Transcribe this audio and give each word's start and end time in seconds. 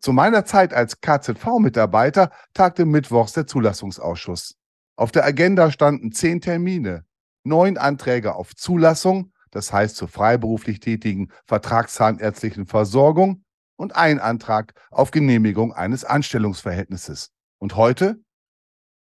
Zu 0.00 0.14
meiner 0.14 0.46
Zeit 0.46 0.72
als 0.72 1.02
KZV-Mitarbeiter 1.02 2.30
tagte 2.54 2.86
mittwochs 2.86 3.34
der 3.34 3.46
Zulassungsausschuss. 3.46 4.56
Auf 4.96 5.12
der 5.12 5.26
Agenda 5.26 5.70
standen 5.70 6.10
zehn 6.10 6.40
Termine, 6.40 7.04
neun 7.44 7.76
Anträge 7.76 8.34
auf 8.34 8.54
Zulassung, 8.54 9.32
das 9.50 9.74
heißt 9.74 9.96
zur 9.96 10.08
freiberuflich 10.08 10.80
tätigen 10.80 11.28
vertragszahnärztlichen 11.44 12.66
Versorgung, 12.66 13.44
und 13.76 13.96
ein 13.96 14.20
Antrag 14.20 14.74
auf 14.90 15.10
Genehmigung 15.10 15.72
eines 15.72 16.04
Anstellungsverhältnisses. 16.04 17.30
Und 17.58 17.76
heute 17.76 18.22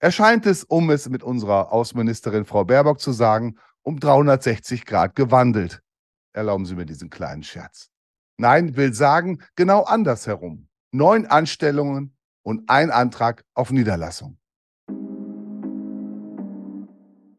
erscheint 0.01 0.47
es, 0.47 0.65
um 0.65 0.91
es 0.91 1.09
mit 1.09 1.23
unserer 1.23 1.73
Außenministerin 1.73 2.45
Frau 2.45 2.65
Baerbock 2.65 3.01
zu 3.01 3.13
sagen, 3.13 3.57
um 3.83 3.99
360 4.01 4.85
Grad 4.85 5.15
gewandelt. 5.15 5.81
Erlauben 6.33 6.67
Sie 6.67 6.75
mir 6.75 6.87
diesen 6.87 7.09
kleinen 7.09 7.45
Scherz. 7.45 7.91
Nein, 8.37 8.77
will 8.77 8.93
sagen, 8.95 9.43
genau 9.55 9.85
andersherum 9.85 10.69
neun 10.95 11.27
Anstellungen 11.27 12.17
und 12.43 12.71
ein 12.71 12.91
Antrag 12.91 13.45
auf 13.55 13.71
Niederlassung. 13.71 14.39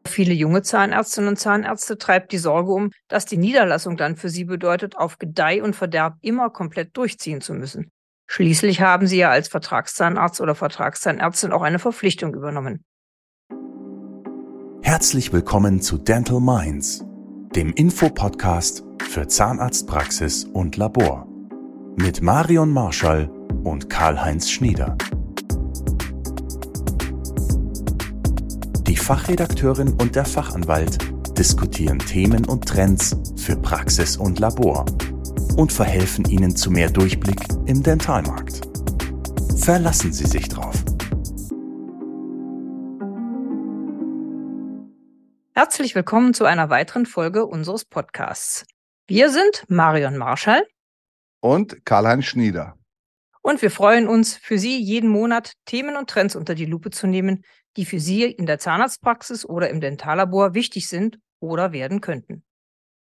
Viele 0.06 0.34
junge 0.34 0.62
Zahnärztinnen 0.62 1.30
und 1.30 1.36
Zahnärzte 1.36 1.98
treibt 1.98 2.32
die 2.32 2.38
Sorge 2.38 2.70
um, 2.70 2.90
dass 3.08 3.24
die 3.24 3.38
Niederlassung 3.38 3.96
dann 3.96 4.16
für 4.16 4.28
sie 4.28 4.44
bedeutet, 4.44 4.96
auf 4.96 5.18
Gedeih 5.18 5.62
und 5.62 5.74
Verderb 5.74 6.16
immer 6.20 6.50
komplett 6.50 6.96
durchziehen 6.96 7.40
zu 7.40 7.54
müssen. 7.54 7.90
Schließlich 8.28 8.80
haben 8.80 9.06
sie 9.06 9.18
ja 9.18 9.30
als 9.30 9.48
Vertragszahnarzt 9.48 10.40
oder 10.40 10.54
Vertragszahnärztin 10.54 11.52
auch 11.52 11.62
eine 11.62 11.78
Verpflichtung 11.78 12.34
übernommen. 12.34 12.84
Herzlich 14.82 15.32
willkommen 15.32 15.80
zu 15.80 15.98
Dental 15.98 16.40
Minds, 16.40 17.04
dem 17.54 17.72
Infopodcast 17.72 18.84
für 19.02 19.26
Zahnarztpraxis 19.26 20.44
und 20.44 20.76
Labor. 20.76 21.26
Mit 21.96 22.20
Marion 22.20 22.70
Marschall 22.70 23.30
und 23.66 23.90
Karl-Heinz 23.90 24.48
Schnieder. 24.48 24.96
Die 28.86 28.96
Fachredakteurin 28.96 29.92
und 29.94 30.14
der 30.14 30.24
Fachanwalt 30.24 30.98
diskutieren 31.36 31.98
Themen 31.98 32.44
und 32.44 32.66
Trends 32.66 33.16
für 33.36 33.56
Praxis 33.56 34.16
und 34.16 34.38
Labor 34.38 34.86
und 35.56 35.72
verhelfen 35.72 36.24
Ihnen 36.26 36.54
zu 36.54 36.70
mehr 36.70 36.90
Durchblick 36.90 37.40
im 37.66 37.82
Dentalmarkt. 37.82 38.60
Verlassen 39.58 40.12
Sie 40.12 40.26
sich 40.26 40.48
drauf. 40.48 40.76
Herzlich 45.54 45.96
willkommen 45.96 46.34
zu 46.34 46.44
einer 46.44 46.70
weiteren 46.70 47.04
Folge 47.04 47.44
unseres 47.44 47.84
Podcasts. 47.84 48.64
Wir 49.08 49.30
sind 49.30 49.64
Marion 49.68 50.16
Marschall 50.16 50.64
und 51.40 51.84
Karl-Heinz 51.84 52.26
Schnieder. 52.26 52.76
Und 53.46 53.62
wir 53.62 53.70
freuen 53.70 54.08
uns, 54.08 54.34
für 54.34 54.58
Sie 54.58 54.76
jeden 54.82 55.08
Monat 55.08 55.52
Themen 55.66 55.96
und 55.96 56.10
Trends 56.10 56.34
unter 56.34 56.56
die 56.56 56.64
Lupe 56.64 56.90
zu 56.90 57.06
nehmen, 57.06 57.44
die 57.76 57.84
für 57.84 58.00
Sie 58.00 58.24
in 58.24 58.44
der 58.44 58.58
Zahnarztpraxis 58.58 59.44
oder 59.44 59.70
im 59.70 59.80
Dentallabor 59.80 60.54
wichtig 60.54 60.88
sind 60.88 61.20
oder 61.38 61.70
werden 61.70 62.00
könnten. 62.00 62.42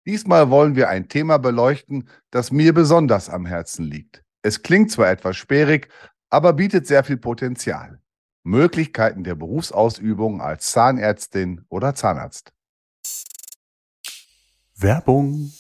Diesmal 0.06 0.52
wollen 0.52 0.76
wir 0.76 0.88
ein 0.88 1.10
Thema 1.10 1.40
beleuchten, 1.40 2.08
das 2.30 2.52
mir 2.52 2.76
besonders 2.76 3.28
am 3.28 3.48
Herzen 3.48 3.86
liegt. 3.86 4.24
Es 4.44 4.62
klingt 4.62 4.92
zwar 4.92 5.10
etwas 5.10 5.36
sperrig, 5.36 5.90
aber 6.30 6.54
bietet 6.54 6.86
sehr 6.86 7.04
viel 7.04 7.18
Potenzial. 7.18 8.00
Möglichkeiten 8.44 9.24
der 9.24 9.34
Berufsausübung 9.34 10.42
als 10.44 10.70
Zahnärztin 10.72 11.66
oder 11.70 11.96
Zahnarzt. 11.96 12.54
Werbung. 14.76 15.52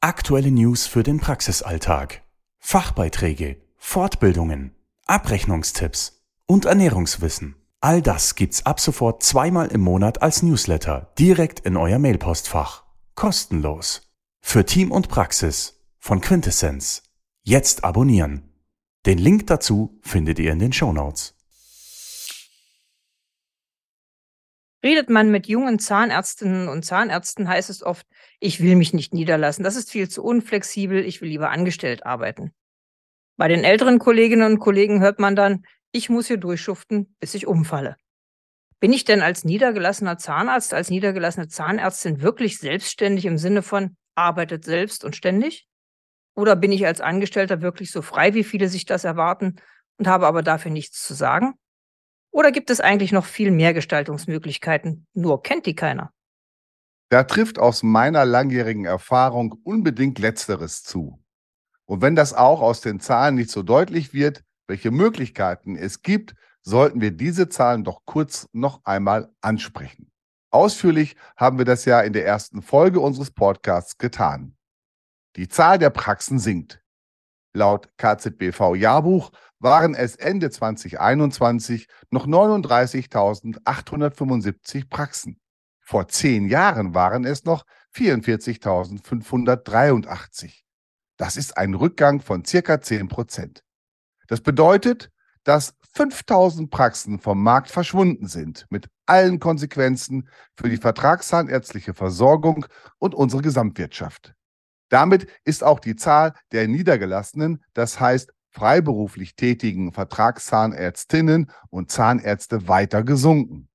Aktuelle 0.00 0.50
News 0.50 0.88
für 0.88 1.04
den 1.04 1.20
Praxisalltag. 1.20 2.23
Fachbeiträge, 2.66 3.58
Fortbildungen, 3.76 4.74
Abrechnungstipps 5.04 6.24
und 6.46 6.64
Ernährungswissen. 6.64 7.56
All 7.82 8.00
das 8.00 8.36
gibt's 8.36 8.64
ab 8.64 8.80
sofort 8.80 9.22
zweimal 9.22 9.68
im 9.68 9.82
Monat 9.82 10.22
als 10.22 10.42
Newsletter 10.42 11.12
direkt 11.18 11.60
in 11.60 11.76
euer 11.76 11.98
Mailpostfach. 11.98 12.84
Kostenlos. 13.16 14.10
Für 14.40 14.64
Team 14.64 14.92
und 14.92 15.08
Praxis 15.08 15.84
von 15.98 16.22
Quintessenz. 16.22 17.02
Jetzt 17.42 17.84
abonnieren. 17.84 18.48
Den 19.04 19.18
Link 19.18 19.46
dazu 19.46 20.00
findet 20.00 20.38
ihr 20.38 20.50
in 20.50 20.58
den 20.58 20.72
Show 20.72 20.94
Notes. 20.94 21.34
Redet 24.84 25.08
man 25.08 25.30
mit 25.30 25.46
jungen 25.46 25.78
Zahnärztinnen 25.78 26.68
und 26.68 26.84
Zahnärzten, 26.84 27.48
heißt 27.48 27.70
es 27.70 27.82
oft, 27.82 28.06
ich 28.38 28.60
will 28.60 28.76
mich 28.76 28.92
nicht 28.92 29.14
niederlassen, 29.14 29.64
das 29.64 29.76
ist 29.76 29.90
viel 29.90 30.10
zu 30.10 30.22
unflexibel, 30.22 31.02
ich 31.02 31.22
will 31.22 31.30
lieber 31.30 31.48
angestellt 31.48 32.04
arbeiten. 32.04 32.52
Bei 33.38 33.48
den 33.48 33.64
älteren 33.64 33.98
Kolleginnen 33.98 34.52
und 34.52 34.58
Kollegen 34.58 35.00
hört 35.00 35.18
man 35.18 35.34
dann, 35.34 35.64
ich 35.90 36.10
muss 36.10 36.26
hier 36.26 36.36
durchschuften, 36.36 37.16
bis 37.18 37.34
ich 37.34 37.46
umfalle. 37.46 37.96
Bin 38.78 38.92
ich 38.92 39.04
denn 39.04 39.22
als 39.22 39.44
niedergelassener 39.44 40.18
Zahnarzt, 40.18 40.74
als 40.74 40.90
niedergelassene 40.90 41.48
Zahnärztin 41.48 42.20
wirklich 42.20 42.58
selbstständig 42.58 43.24
im 43.24 43.38
Sinne 43.38 43.62
von 43.62 43.96
arbeitet 44.14 44.66
selbst 44.66 45.02
und 45.02 45.16
ständig? 45.16 45.66
Oder 46.34 46.56
bin 46.56 46.72
ich 46.72 46.84
als 46.84 47.00
Angestellter 47.00 47.62
wirklich 47.62 47.90
so 47.90 48.02
frei, 48.02 48.34
wie 48.34 48.44
viele 48.44 48.68
sich 48.68 48.84
das 48.84 49.04
erwarten 49.04 49.56
und 49.96 50.08
habe 50.08 50.26
aber 50.26 50.42
dafür 50.42 50.70
nichts 50.70 51.02
zu 51.02 51.14
sagen? 51.14 51.54
Oder 52.34 52.50
gibt 52.50 52.68
es 52.70 52.80
eigentlich 52.80 53.12
noch 53.12 53.26
viel 53.26 53.52
mehr 53.52 53.72
Gestaltungsmöglichkeiten, 53.72 55.06
nur 55.14 55.44
kennt 55.44 55.66
die 55.66 55.76
keiner? 55.76 56.12
Da 57.08 57.22
trifft 57.22 57.60
aus 57.60 57.84
meiner 57.84 58.24
langjährigen 58.24 58.86
Erfahrung 58.86 59.52
unbedingt 59.62 60.18
Letzteres 60.18 60.82
zu. 60.82 61.22
Und 61.84 62.02
wenn 62.02 62.16
das 62.16 62.34
auch 62.34 62.60
aus 62.60 62.80
den 62.80 62.98
Zahlen 62.98 63.36
nicht 63.36 63.50
so 63.50 63.62
deutlich 63.62 64.12
wird, 64.14 64.42
welche 64.66 64.90
Möglichkeiten 64.90 65.76
es 65.76 66.02
gibt, 66.02 66.34
sollten 66.62 67.00
wir 67.00 67.12
diese 67.12 67.48
Zahlen 67.48 67.84
doch 67.84 68.00
kurz 68.04 68.48
noch 68.52 68.84
einmal 68.84 69.32
ansprechen. 69.40 70.10
Ausführlich 70.50 71.14
haben 71.36 71.58
wir 71.58 71.64
das 71.64 71.84
ja 71.84 72.00
in 72.00 72.14
der 72.14 72.26
ersten 72.26 72.62
Folge 72.62 72.98
unseres 72.98 73.30
Podcasts 73.30 73.96
getan. 73.96 74.56
Die 75.36 75.46
Zahl 75.46 75.78
der 75.78 75.90
Praxen 75.90 76.40
sinkt. 76.40 76.80
Laut 77.52 77.88
KZBV 77.96 78.74
Jahrbuch 78.74 79.30
waren 79.64 79.96
es 79.96 80.14
Ende 80.14 80.50
2021 80.50 81.88
noch 82.10 82.28
39.875 82.28 84.88
Praxen. 84.88 85.40
Vor 85.80 86.06
zehn 86.08 86.48
Jahren 86.48 86.94
waren 86.94 87.24
es 87.24 87.44
noch 87.44 87.64
44.583. 87.96 90.60
Das 91.16 91.36
ist 91.36 91.56
ein 91.56 91.74
Rückgang 91.74 92.20
von 92.20 92.44
circa 92.44 92.80
10 92.80 93.08
Prozent. 93.08 93.64
Das 94.28 94.42
bedeutet, 94.42 95.10
dass 95.44 95.74
5000 95.94 96.70
Praxen 96.70 97.18
vom 97.18 97.42
Markt 97.42 97.70
verschwunden 97.70 98.26
sind, 98.26 98.66
mit 98.68 98.90
allen 99.06 99.40
Konsequenzen 99.40 100.28
für 100.56 100.68
die 100.68 100.76
vertragszahnärztliche 100.76 101.94
Versorgung 101.94 102.66
und 102.98 103.14
unsere 103.14 103.40
Gesamtwirtschaft. 103.42 104.34
Damit 104.90 105.26
ist 105.44 105.64
auch 105.64 105.80
die 105.80 105.96
Zahl 105.96 106.34
der 106.52 106.68
niedergelassenen, 106.68 107.64
das 107.72 107.98
heißt 107.98 108.30
freiberuflich 108.54 109.34
tätigen 109.34 109.92
Vertragszahnärztinnen 109.92 111.50
und 111.70 111.90
Zahnärzte 111.90 112.68
weiter 112.68 113.02
gesunken. 113.02 113.68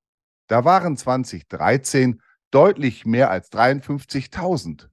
Da 0.48 0.64
waren 0.66 0.98
2013 0.98 2.22
deutlich 2.50 3.06
mehr 3.06 3.30
als 3.30 3.52
53.000. 3.52 4.88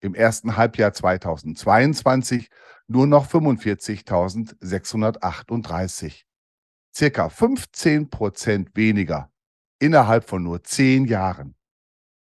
Im 0.00 0.14
ersten 0.14 0.56
Halbjahr 0.56 0.92
2022 0.92 2.48
nur 2.86 3.06
noch 3.06 3.26
45.638. 3.26 6.22
Circa 6.94 7.28
15 7.28 8.10
Prozent 8.10 8.70
weniger 8.74 9.30
innerhalb 9.78 10.28
von 10.28 10.42
nur 10.42 10.62
zehn 10.62 11.06
Jahren. 11.06 11.54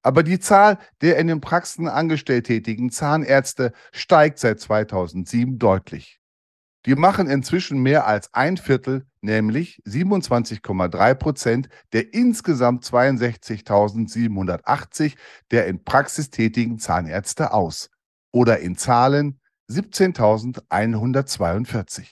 Aber 0.02 0.22
die 0.22 0.38
Zahl 0.38 0.78
der 1.00 1.18
in 1.18 1.26
den 1.26 1.40
Praxen 1.40 1.88
angestellt 1.88 2.46
tätigen 2.46 2.90
Zahnärzte 2.90 3.72
steigt 3.92 4.38
seit 4.38 4.60
2007 4.60 5.58
deutlich. 5.58 6.17
Die 6.88 6.96
machen 6.96 7.28
inzwischen 7.28 7.82
mehr 7.82 8.06
als 8.06 8.32
ein 8.32 8.56
Viertel, 8.56 9.04
nämlich 9.20 9.82
27,3 9.86 11.14
Prozent 11.16 11.68
der 11.92 12.14
insgesamt 12.14 12.82
62.780 12.82 15.14
der 15.50 15.66
in 15.66 15.84
Praxis 15.84 16.30
tätigen 16.30 16.78
Zahnärzte 16.78 17.52
aus. 17.52 17.90
Oder 18.32 18.60
in 18.60 18.78
Zahlen 18.78 19.38
17.142. 19.70 22.06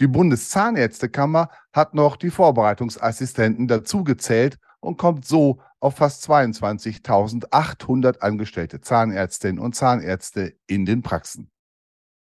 Die 0.00 0.06
Bundeszahnärztekammer 0.06 1.50
hat 1.74 1.92
noch 1.92 2.16
die 2.16 2.30
Vorbereitungsassistenten 2.30 3.68
dazugezählt 3.68 4.56
und 4.80 4.96
kommt 4.96 5.26
so 5.26 5.60
auf 5.78 5.96
fast 5.96 6.26
22.800 6.26 8.20
angestellte 8.20 8.80
Zahnärztinnen 8.80 9.58
und 9.58 9.74
Zahnärzte 9.74 10.56
in 10.66 10.86
den 10.86 11.02
Praxen. 11.02 11.50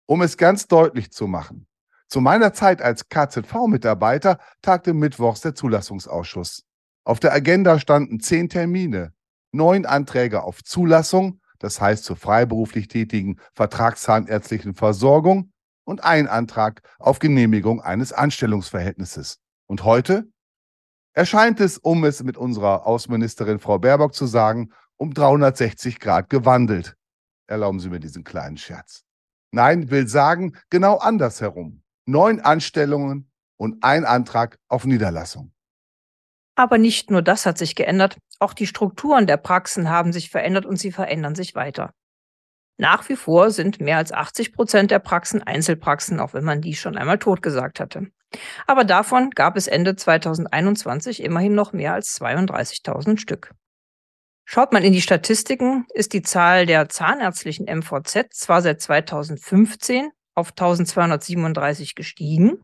Um 0.06 0.22
es 0.22 0.36
ganz 0.36 0.68
deutlich 0.68 1.10
zu 1.10 1.26
machen, 1.26 1.66
zu 2.08 2.20
meiner 2.20 2.52
Zeit 2.52 2.80
als 2.80 3.08
KZV-Mitarbeiter 3.08 4.38
tagte 4.62 4.94
mittwochs 4.94 5.40
der 5.40 5.54
Zulassungsausschuss. 5.54 6.64
Auf 7.04 7.18
der 7.18 7.32
Agenda 7.32 7.80
standen 7.80 8.20
zehn 8.20 8.48
Termine, 8.48 9.12
neun 9.50 9.86
Anträge 9.86 10.44
auf 10.44 10.62
Zulassung, 10.62 11.40
das 11.58 11.80
heißt 11.80 12.04
zur 12.04 12.16
freiberuflich 12.16 12.86
tätigen 12.88 13.40
vertragszahnärztlichen 13.54 14.74
Versorgung, 14.74 15.52
und 15.86 16.02
ein 16.04 16.26
Antrag 16.26 16.82
auf 16.98 17.20
Genehmigung 17.20 17.80
eines 17.80 18.12
Anstellungsverhältnisses. 18.12 19.38
Und 19.66 19.84
heute 19.84 20.28
erscheint 21.12 21.60
es, 21.60 21.78
um 21.78 22.04
es 22.04 22.22
mit 22.22 22.36
unserer 22.36 22.86
Außenministerin 22.86 23.60
Frau 23.60 23.78
Baerbock 23.78 24.12
zu 24.12 24.26
sagen, 24.26 24.72
um 24.96 25.14
360 25.14 26.00
Grad 26.00 26.28
gewandelt. 26.28 26.96
Erlauben 27.46 27.78
Sie 27.78 27.88
mir 27.88 28.00
diesen 28.00 28.24
kleinen 28.24 28.58
Scherz. 28.58 29.05
Nein, 29.52 29.90
will 29.90 30.08
sagen, 30.08 30.56
genau 30.70 30.96
andersherum. 30.98 31.82
Neun 32.06 32.40
Anstellungen 32.40 33.30
und 33.56 33.82
ein 33.82 34.04
Antrag 34.04 34.58
auf 34.68 34.84
Niederlassung. 34.84 35.52
Aber 36.56 36.78
nicht 36.78 37.10
nur 37.10 37.22
das 37.22 37.46
hat 37.46 37.58
sich 37.58 37.74
geändert, 37.74 38.18
auch 38.38 38.54
die 38.54 38.66
Strukturen 38.66 39.26
der 39.26 39.36
Praxen 39.36 39.90
haben 39.90 40.12
sich 40.12 40.30
verändert 40.30 40.66
und 40.66 40.76
sie 40.76 40.92
verändern 40.92 41.34
sich 41.34 41.54
weiter. 41.54 41.92
Nach 42.78 43.08
wie 43.08 43.16
vor 43.16 43.50
sind 43.50 43.80
mehr 43.80 43.96
als 43.96 44.12
80 44.12 44.52
Prozent 44.52 44.90
der 44.90 44.98
Praxen 44.98 45.42
Einzelpraxen, 45.42 46.20
auch 46.20 46.34
wenn 46.34 46.44
man 46.44 46.60
die 46.60 46.74
schon 46.74 46.96
einmal 46.96 47.18
totgesagt 47.18 47.80
hatte. 47.80 48.08
Aber 48.66 48.84
davon 48.84 49.30
gab 49.30 49.56
es 49.56 49.66
Ende 49.66 49.96
2021 49.96 51.22
immerhin 51.22 51.54
noch 51.54 51.72
mehr 51.72 51.94
als 51.94 52.20
32.000 52.20 53.18
Stück. 53.18 53.52
Schaut 54.48 54.72
man 54.72 54.84
in 54.84 54.92
die 54.92 55.02
Statistiken, 55.02 55.86
ist 55.92 56.12
die 56.12 56.22
Zahl 56.22 56.66
der 56.66 56.88
zahnärztlichen 56.88 57.66
MVZ 57.66 58.28
zwar 58.30 58.62
seit 58.62 58.80
2015 58.80 60.10
auf 60.36 60.50
1237 60.50 61.96
gestiegen, 61.96 62.62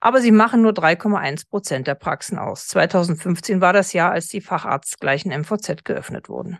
aber 0.00 0.22
sie 0.22 0.32
machen 0.32 0.62
nur 0.62 0.72
3,1 0.72 1.48
Prozent 1.48 1.86
der 1.86 1.94
Praxen 1.94 2.38
aus. 2.38 2.68
2015 2.68 3.60
war 3.60 3.74
das 3.74 3.92
Jahr, 3.92 4.12
als 4.12 4.28
die 4.28 4.40
facharztgleichen 4.40 5.30
MVZ 5.30 5.84
geöffnet 5.84 6.30
wurden. 6.30 6.58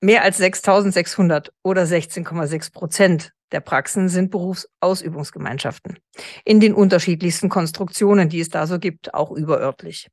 Mehr 0.00 0.24
als 0.24 0.38
6600 0.38 1.52
oder 1.62 1.82
16,6 1.82 2.72
Prozent 2.72 3.32
der 3.52 3.60
Praxen 3.60 4.08
sind 4.08 4.30
Berufsausübungsgemeinschaften. 4.30 5.98
In 6.46 6.60
den 6.60 6.72
unterschiedlichsten 6.72 7.50
Konstruktionen, 7.50 8.30
die 8.30 8.40
es 8.40 8.48
da 8.48 8.66
so 8.66 8.78
gibt, 8.78 9.12
auch 9.12 9.30
überörtlich. 9.30 10.08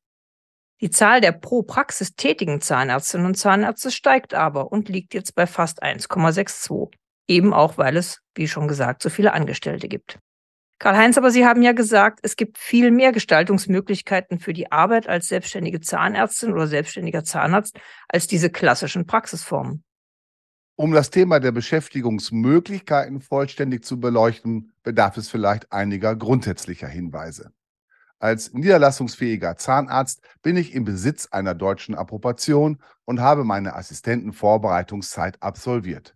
Die 0.81 0.91
Zahl 0.91 1.21
der 1.21 1.31
pro 1.31 1.63
Praxis 1.63 2.15
tätigen 2.15 2.61
Zahnärztinnen 2.61 3.25
und 3.25 3.35
Zahnärzte 3.35 3.89
steigt 3.89 4.33
aber 4.33 4.71
und 4.71 4.89
liegt 4.89 5.13
jetzt 5.13 5.33
bei 5.33 5.47
fast 5.47 5.83
1,62. 5.83 6.93
Eben 7.27 7.53
auch, 7.53 7.77
weil 7.77 7.97
es, 7.97 8.21
wie 8.35 8.47
schon 8.47 8.67
gesagt, 8.67 9.01
so 9.01 9.09
viele 9.09 9.33
Angestellte 9.33 9.87
gibt. 9.87 10.19
Karl-Heinz, 10.79 11.17
aber 11.17 11.31
Sie 11.31 11.45
haben 11.45 11.63
ja 11.63 11.71
gesagt, 11.71 12.19
es 12.21 12.35
gibt 12.35 12.59
viel 12.59 12.91
mehr 12.91 13.11
Gestaltungsmöglichkeiten 13.11 14.39
für 14.39 14.53
die 14.53 14.71
Arbeit 14.71 15.09
als 15.09 15.27
selbstständige 15.27 15.81
Zahnärztin 15.81 16.53
oder 16.53 16.67
selbstständiger 16.67 17.23
Zahnarzt 17.23 17.79
als 18.07 18.27
diese 18.27 18.51
klassischen 18.51 19.07
Praxisformen. 19.07 19.83
Um 20.75 20.91
das 20.91 21.09
Thema 21.09 21.39
der 21.39 21.51
Beschäftigungsmöglichkeiten 21.51 23.21
vollständig 23.21 23.83
zu 23.83 23.99
beleuchten, 23.99 24.71
bedarf 24.83 25.17
es 25.17 25.27
vielleicht 25.27 25.71
einiger 25.71 26.15
grundsätzlicher 26.15 26.87
Hinweise. 26.87 27.51
Als 28.19 28.53
niederlassungsfähiger 28.53 29.57
Zahnarzt 29.57 30.21
bin 30.41 30.57
ich 30.57 30.73
im 30.73 30.85
Besitz 30.85 31.27
einer 31.27 31.53
deutschen 31.53 31.93
Approbation 31.93 32.81
und 33.05 33.19
habe 33.19 33.43
meine 33.43 33.75
Assistentenvorbereitungszeit 33.75 35.41
absolviert. 35.41 36.15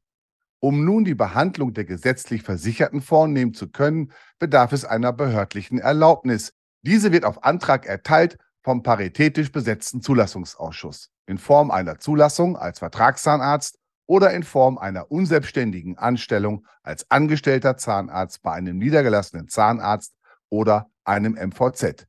Um 0.60 0.86
nun 0.86 1.06
die 1.06 1.16
Behandlung 1.16 1.74
der 1.74 1.86
gesetzlich 1.86 2.44
Versicherten 2.44 3.02
vornehmen 3.02 3.54
zu 3.54 3.70
können, 3.70 4.12
bedarf 4.40 4.74
es 4.74 4.86
einer 4.86 5.14
behördlichen 5.14 5.80
Erlaubnis. 5.80 6.54
Diese 6.84 7.12
wird 7.12 7.26
auf 7.26 7.44
Antrag 7.44 7.86
erteilt 7.86 8.38
vom 8.62 8.84
paritätisch 8.84 9.52
besetzten 9.52 10.02
Zulassungsausschuss 10.02 11.12
in 11.26 11.38
Form 11.40 11.72
einer 11.72 11.98
Zulassung 11.98 12.58
als 12.58 12.80
Vertragszahnarzt 12.80 13.80
oder 14.06 14.34
in 14.34 14.44
Form 14.44 14.78
einer 14.78 15.10
unselbstständigen 15.10 15.98
Anstellung 15.98 16.68
als 16.84 17.10
angestellter 17.10 17.78
Zahnarzt 17.78 18.42
bei 18.42 18.52
einem 18.52 18.78
niedergelassenen 18.78 19.48
Zahnarzt 19.48 20.14
oder 20.50 20.91
einem 21.04 21.34
MVZ. 21.34 22.08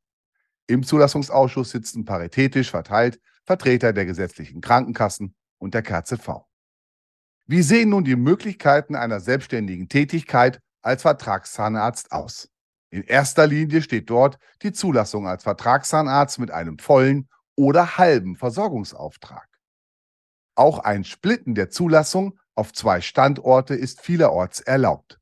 Im 0.67 0.83
Zulassungsausschuss 0.83 1.71
sitzen 1.71 2.05
paritätisch 2.05 2.71
verteilt 2.71 3.21
Vertreter 3.45 3.93
der 3.93 4.07
gesetzlichen 4.07 4.61
Krankenkassen 4.61 5.35
und 5.59 5.75
der 5.75 5.83
KZV. 5.83 6.47
Wie 7.47 7.63
sehen 7.63 7.91
nun 7.91 8.05
die 8.05 8.17
Möglichkeiten 8.17 8.95
einer 8.95 9.21
selbstständigen 9.21 9.89
Tätigkeit 9.89 10.61
als 10.81 11.03
Vertragszahnarzt 11.03 12.13
aus? 12.13 12.49
In 12.91 13.03
erster 13.03 13.47
Linie 13.47 13.83
steht 13.83 14.11
dort 14.11 14.39
die 14.63 14.73
Zulassung 14.73 15.27
als 15.27 15.43
Vertragszahnarzt 15.43 16.39
mit 16.39 16.51
einem 16.51 16.79
vollen 16.79 17.29
oder 17.57 17.97
halben 17.97 18.37
Versorgungsauftrag. 18.37 19.49
Auch 20.55 20.79
ein 20.81 21.05
Splitten 21.05 21.55
der 21.55 21.71
Zulassung 21.71 22.39
auf 22.55 22.73
zwei 22.73 23.01
Standorte 23.01 23.75
ist 23.75 24.03
vielerorts 24.03 24.61
erlaubt. 24.61 25.19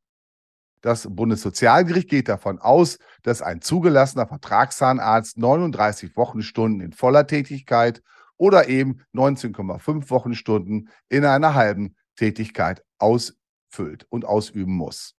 Das 0.81 1.07
Bundessozialgericht 1.11 2.09
geht 2.09 2.29
davon 2.29 2.59
aus, 2.59 2.99
dass 3.23 3.43
ein 3.43 3.61
zugelassener 3.61 4.27
Vertragszahnarzt 4.27 5.37
39 5.37 6.17
Wochenstunden 6.17 6.81
in 6.81 6.93
voller 6.93 7.27
Tätigkeit 7.27 8.03
oder 8.37 8.69
eben 8.69 9.03
19,5 9.15 10.09
Wochenstunden 10.09 10.89
in 11.11 11.27
einer 11.27 11.55
halben 11.55 11.97
Tätigkeit 12.17 12.83
ausfüllt 12.99 14.07
und 14.09 14.25
ausüben 14.25 14.73
muss. 14.73 15.15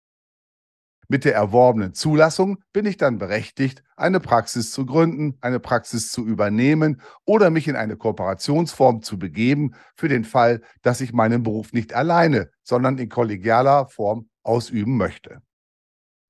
Mit 1.08 1.26
der 1.26 1.36
erworbenen 1.36 1.94
Zulassung 1.94 2.64
bin 2.72 2.86
ich 2.86 2.96
dann 2.96 3.18
berechtigt, 3.18 3.84
eine 3.98 4.22
Praxis 4.22 4.72
zu 4.72 4.86
gründen, 4.86 5.38
eine 5.42 5.60
Praxis 5.60 6.10
zu 6.10 6.26
übernehmen 6.26 7.02
oder 7.26 7.50
mich 7.50 7.68
in 7.68 7.76
eine 7.76 7.98
Kooperationsform 7.98 9.02
zu 9.04 9.20
begeben, 9.20 9.76
für 9.98 10.08
den 10.08 10.24
Fall, 10.24 10.62
dass 10.82 11.02
ich 11.02 11.12
meinen 11.12 11.44
Beruf 11.44 11.74
nicht 11.74 11.94
alleine, 11.94 12.50
sondern 12.64 12.98
in 12.98 13.10
kollegialer 13.10 13.88
Form 13.88 14.30
ausüben 14.42 14.96
möchte. 14.96 15.42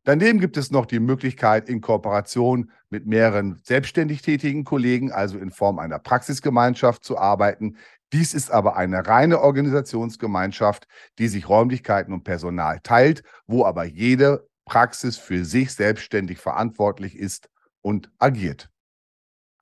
Daneben 0.03 0.39
gibt 0.39 0.57
es 0.57 0.71
noch 0.71 0.87
die 0.87 0.99
Möglichkeit, 0.99 1.69
in 1.69 1.79
Kooperation 1.79 2.71
mit 2.89 3.05
mehreren 3.05 3.61
selbstständig 3.63 4.23
tätigen 4.23 4.63
Kollegen, 4.63 5.11
also 5.11 5.37
in 5.37 5.51
Form 5.51 5.77
einer 5.77 5.99
Praxisgemeinschaft 5.99 7.03
zu 7.03 7.17
arbeiten, 7.19 7.77
dies 8.13 8.33
ist 8.33 8.51
aber 8.51 8.75
eine 8.75 9.07
reine 9.07 9.39
Organisationsgemeinschaft, 9.39 10.85
die 11.17 11.29
sich 11.29 11.47
Räumlichkeiten 11.47 12.13
und 12.13 12.23
Personal 12.23 12.79
teilt, 12.81 13.23
wo 13.47 13.63
aber 13.63 13.85
jede 13.85 14.49
Praxis 14.65 15.17
für 15.17 15.45
sich 15.45 15.73
selbstständig 15.73 16.39
verantwortlich 16.39 17.15
ist 17.15 17.49
und 17.81 18.11
agiert. 18.19 18.69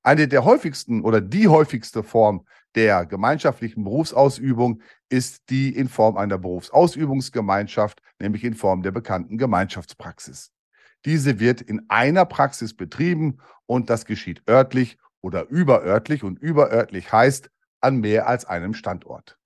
Eine 0.02 0.28
der 0.28 0.46
häufigsten 0.46 1.04
oder 1.04 1.22
die 1.22 1.48
häufigste 1.48 2.02
Form 2.02 2.46
der 2.76 3.06
gemeinschaftlichen 3.06 3.84
Berufsausübung 3.84 4.82
ist 5.10 5.50
die 5.50 5.76
in 5.76 5.88
Form 5.88 6.18
einer 6.18 6.38
Berufsausübungsgemeinschaft, 6.38 8.02
nämlich 8.20 8.44
in 8.44 8.54
Form 8.54 8.84
der 8.84 8.92
bekannten 8.92 9.38
Gemeinschaftspraxis. 9.38 10.52
Diese 11.06 11.40
wird 11.40 11.62
in 11.62 11.86
einer 11.90 12.26
Praxis 12.26 12.76
betrieben 12.76 13.40
und 13.66 13.90
das 13.90 14.06
geschieht 14.06 14.44
örtlich 14.50 14.98
oder 15.22 15.48
überörtlich 15.48 16.24
und 16.24 16.40
überörtlich 16.40 17.12
heißt, 17.12 17.50
an 17.82 17.98
mehr 18.02 18.28
als 18.28 18.46
einem 18.46 18.74
Standort. 18.74 19.38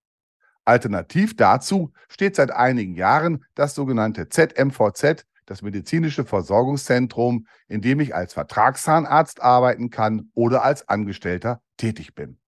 Alternativ 0.66 1.36
dazu 1.36 1.92
steht 2.10 2.36
seit 2.36 2.52
einigen 2.52 2.96
Jahren 2.96 3.46
das 3.54 3.76
sogenannte 3.76 4.30
ZMVZ, 4.30 5.26
das 5.46 5.62
medizinische 5.62 6.24
Versorgungszentrum, 6.24 7.48
in 7.68 7.82
dem 7.82 8.00
ich 8.00 8.16
als 8.16 8.34
Vertragszahnarzt 8.34 9.42
arbeiten 9.42 9.90
kann 9.90 10.32
oder 10.34 10.64
als 10.64 10.88
Angestellter 10.88 11.62
tätig 11.78 12.16
bin. 12.16 12.40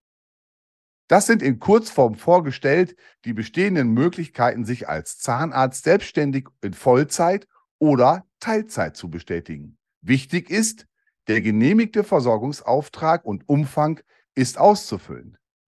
Das 1.08 1.26
sind 1.26 1.42
in 1.42 1.60
Kurzform 1.60 2.16
vorgestellt 2.16 2.96
die 3.24 3.32
bestehenden 3.32 3.92
Möglichkeiten, 3.92 4.64
sich 4.64 4.88
als 4.88 5.18
Zahnarzt 5.18 5.84
selbstständig 5.84 6.48
in 6.62 6.74
Vollzeit 6.74 7.46
oder 7.78 8.26
Teilzeit 8.40 8.96
zu 8.96 9.08
bestätigen. 9.08 9.78
Wichtig 10.00 10.50
ist, 10.50 10.86
der 11.28 11.40
genehmigte 11.40 12.04
Versorgungsauftrag 12.04 13.24
und 13.24 13.48
Umfang 13.48 14.00
ist 14.34 14.58
auszufüllen. 14.58 15.38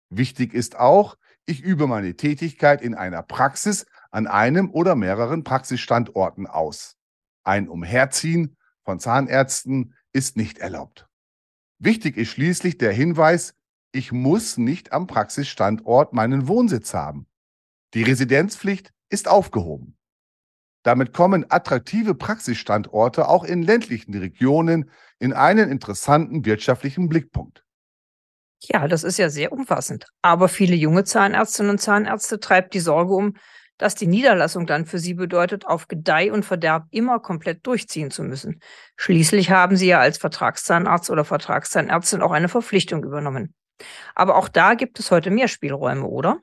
Wichtig 0.09 0.53
ist 0.53 0.77
auch, 0.77 1.17
ich 1.45 1.61
übe 1.61 1.87
meine 1.87 2.15
Tätigkeit 2.15 2.81
in 2.81 2.95
einer 2.95 3.23
Praxis 3.23 3.85
an 4.11 4.27
einem 4.27 4.69
oder 4.71 4.95
mehreren 4.95 5.43
Praxisstandorten 5.43 6.47
aus. 6.47 6.97
Ein 7.43 7.69
Umherziehen 7.69 8.57
von 8.83 8.99
Zahnärzten 8.99 9.95
ist 10.11 10.37
nicht 10.37 10.57
erlaubt. 10.59 11.07
Wichtig 11.79 12.17
ist 12.17 12.29
schließlich 12.29 12.77
der 12.77 12.91
Hinweis, 12.91 13.53
ich 13.97 14.11
muss 14.11 14.57
nicht 14.57 14.93
am 14.93 15.07
Praxisstandort 15.07 16.13
meinen 16.13 16.47
Wohnsitz 16.47 16.93
haben. 16.93 17.25
Die 17.95 18.03
Residenzpflicht 18.03 18.93
ist 19.09 19.27
aufgehoben. 19.27 19.97
Damit 20.83 21.13
kommen 21.13 21.45
attraktive 21.49 22.13
Praxisstandorte 22.13 23.27
auch 23.27 23.43
in 23.43 23.63
ländlichen 23.63 24.13
Regionen 24.13 24.91
in 25.19 25.33
einen 25.33 25.71
interessanten 25.71 26.45
wirtschaftlichen 26.45 27.09
Blickpunkt. 27.09 27.63
Ja, 28.61 28.87
das 28.87 29.03
ist 29.03 29.17
ja 29.17 29.29
sehr 29.29 29.51
umfassend. 29.51 30.05
Aber 30.21 30.47
viele 30.47 30.75
junge 30.75 31.03
Zahnärztinnen 31.03 31.71
und 31.71 31.79
Zahnärzte 31.79 32.39
treibt 32.39 32.73
die 32.75 32.79
Sorge 32.79 33.13
um, 33.13 33.35
dass 33.77 33.95
die 33.95 34.07
Niederlassung 34.07 34.65
dann 34.65 34.85
für 34.85 34.99
sie 34.99 35.15
bedeutet, 35.15 35.65
auf 35.65 35.87
Gedeih 35.87 36.31
und 36.31 36.45
Verderb 36.45 36.85
immer 36.91 37.19
komplett 37.19 37.65
durchziehen 37.65 38.11
zu 38.11 38.23
müssen. 38.23 38.59
Schließlich 38.95 39.49
haben 39.51 39.75
sie 39.75 39.87
ja 39.87 39.99
als 39.99 40.17
Vertragszahnarzt 40.17 41.09
oder 41.09 41.25
Vertragszahnärztin 41.25 42.21
auch 42.21 42.31
eine 42.31 42.49
Verpflichtung 42.49 43.03
übernommen. 43.03 43.53
Aber 44.15 44.35
auch 44.35 44.49
da 44.49 44.73
gibt 44.73 44.99
es 44.99 45.11
heute 45.11 45.29
mehr 45.29 45.47
Spielräume, 45.47 46.05
oder? 46.05 46.41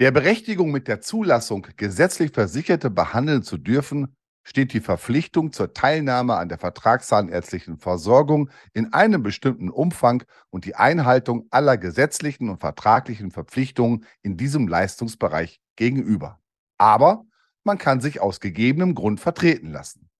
Der 0.00 0.10
Berechtigung 0.10 0.72
mit 0.72 0.88
der 0.88 1.00
Zulassung, 1.00 1.66
gesetzlich 1.76 2.32
Versicherte 2.32 2.90
behandeln 2.90 3.42
zu 3.42 3.58
dürfen, 3.58 4.16
steht 4.42 4.72
die 4.72 4.80
Verpflichtung 4.80 5.52
zur 5.52 5.72
Teilnahme 5.72 6.36
an 6.36 6.48
der 6.48 6.58
vertragszahnärztlichen 6.58 7.78
Versorgung 7.78 8.50
in 8.72 8.92
einem 8.92 9.22
bestimmten 9.22 9.70
Umfang 9.70 10.24
und 10.50 10.66
die 10.66 10.74
Einhaltung 10.74 11.46
aller 11.50 11.78
gesetzlichen 11.78 12.50
und 12.50 12.60
vertraglichen 12.60 13.30
Verpflichtungen 13.30 14.04
in 14.22 14.36
diesem 14.36 14.68
Leistungsbereich 14.68 15.60
gegenüber. 15.76 16.40
Aber 16.76 17.24
man 17.62 17.78
kann 17.78 18.00
sich 18.00 18.20
aus 18.20 18.40
gegebenem 18.40 18.94
Grund 18.94 19.20
vertreten 19.20 19.70
lassen. 19.70 20.10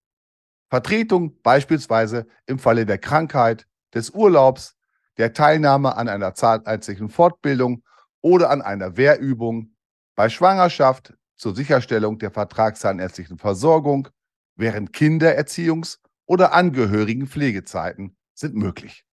Vertretung 0.71 1.41
beispielsweise 1.43 2.27
im 2.47 2.59
Falle 2.59 2.87
der 2.87 2.99
Krankheit, 2.99 3.67
des 3.93 4.11
Urlaubs, 4.11 4.74
der 5.17 5.33
Teilnahme 5.33 5.97
an 5.97 6.09
einer 6.09 6.35
zahnärztlichen 6.35 7.09
Fortbildung 7.09 7.83
oder 8.21 8.51
an 8.51 8.63
einer 8.63 8.97
Wehrübung, 8.97 9.75
bei 10.15 10.29
Schwangerschaft 10.29 11.15
zur 11.37 11.55
Sicherstellung 11.55 12.19
der 12.19 12.31
vertragszahnärztlichen 12.31 13.39
Versorgung, 13.39 14.09
während 14.57 14.93
Kindererziehungs- 14.93 15.99
oder 16.27 16.53
Angehörigenpflegezeiten 16.53 18.17
sind 18.35 18.55
möglich. 18.55 19.05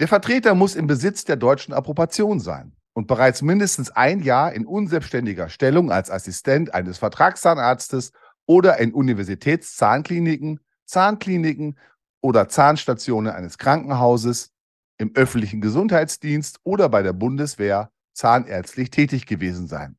Der 0.00 0.08
Vertreter 0.08 0.54
muss 0.54 0.74
im 0.74 0.86
Besitz 0.86 1.24
der 1.24 1.36
deutschen 1.36 1.74
Approbation 1.74 2.40
sein 2.40 2.74
und 2.94 3.06
bereits 3.06 3.42
mindestens 3.42 3.90
ein 3.90 4.20
Jahr 4.20 4.52
in 4.52 4.66
unselbstständiger 4.66 5.48
Stellung 5.48 5.92
als 5.92 6.10
Assistent 6.10 6.74
eines 6.74 6.98
Vertragszahnarztes 6.98 8.12
oder 8.46 8.78
in 8.78 8.92
Universitätszahnkliniken, 8.92 10.60
Zahnkliniken 10.84 11.78
oder 12.20 12.48
Zahnstationen 12.48 13.32
eines 13.32 13.58
Krankenhauses, 13.58 14.51
im 14.98 15.14
öffentlichen 15.14 15.60
Gesundheitsdienst 15.60 16.60
oder 16.64 16.88
bei 16.88 17.02
der 17.02 17.12
Bundeswehr 17.12 17.90
zahnärztlich 18.12 18.90
tätig 18.90 19.26
gewesen 19.26 19.66
sein. 19.66 19.96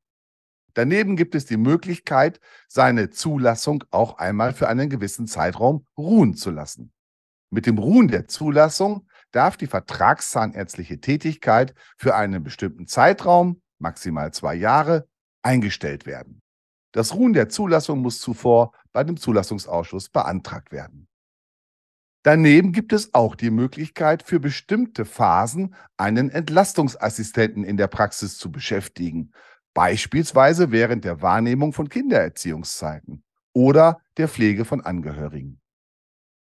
Daneben 0.74 1.16
gibt 1.16 1.36
es 1.36 1.46
die 1.46 1.58
Möglichkeit, 1.58 2.40
seine 2.68 3.10
Zulassung 3.10 3.84
auch 3.92 4.18
einmal 4.18 4.54
für 4.54 4.68
einen 4.68 4.90
gewissen 4.90 5.28
Zeitraum 5.28 5.86
ruhen 5.98 6.36
zu 6.36 6.50
lassen. 6.50 6.92
Mit 7.52 7.68
dem 7.68 7.78
Ruhen 7.78 8.08
der 8.08 8.28
Zulassung 8.28 9.08
darf 9.32 9.58
die 9.58 9.68
vertragszahnärztliche 9.68 11.00
Tätigkeit 11.00 11.76
für 11.98 12.16
einen 12.16 12.44
bestimmten 12.44 12.88
Zeitraum, 12.88 13.62
maximal 13.78 14.34
zwei 14.34 14.56
Jahre, 14.56 15.08
eingestellt 15.44 16.08
werden. 16.08 16.42
Das 16.94 17.14
Ruhen 17.14 17.34
der 17.34 17.50
Zulassung 17.50 18.00
muss 18.00 18.20
zuvor 18.20 18.72
bei 18.92 19.04
dem 19.04 19.18
Zulassungsausschuss 19.18 20.10
beantragt 20.10 20.72
werden. 20.72 21.08
Daneben 22.24 22.72
gibt 22.72 22.94
es 22.94 23.14
auch 23.14 23.36
die 23.36 23.52
Möglichkeit, 23.52 24.24
für 24.24 24.40
bestimmte 24.40 25.04
Phasen 25.04 25.76
einen 25.98 26.30
Entlastungsassistenten 26.30 27.66
in 27.66 27.76
der 27.76 27.88
Praxis 27.88 28.38
zu 28.38 28.50
beschäftigen, 28.50 29.34
beispielsweise 29.74 30.72
während 30.72 31.04
der 31.04 31.22
Wahrnehmung 31.22 31.74
von 31.74 31.90
Kindererziehungszeiten 31.90 33.24
oder 33.54 34.00
der 34.16 34.30
Pflege 34.30 34.64
von 34.64 34.80
Angehörigen. 34.80 35.60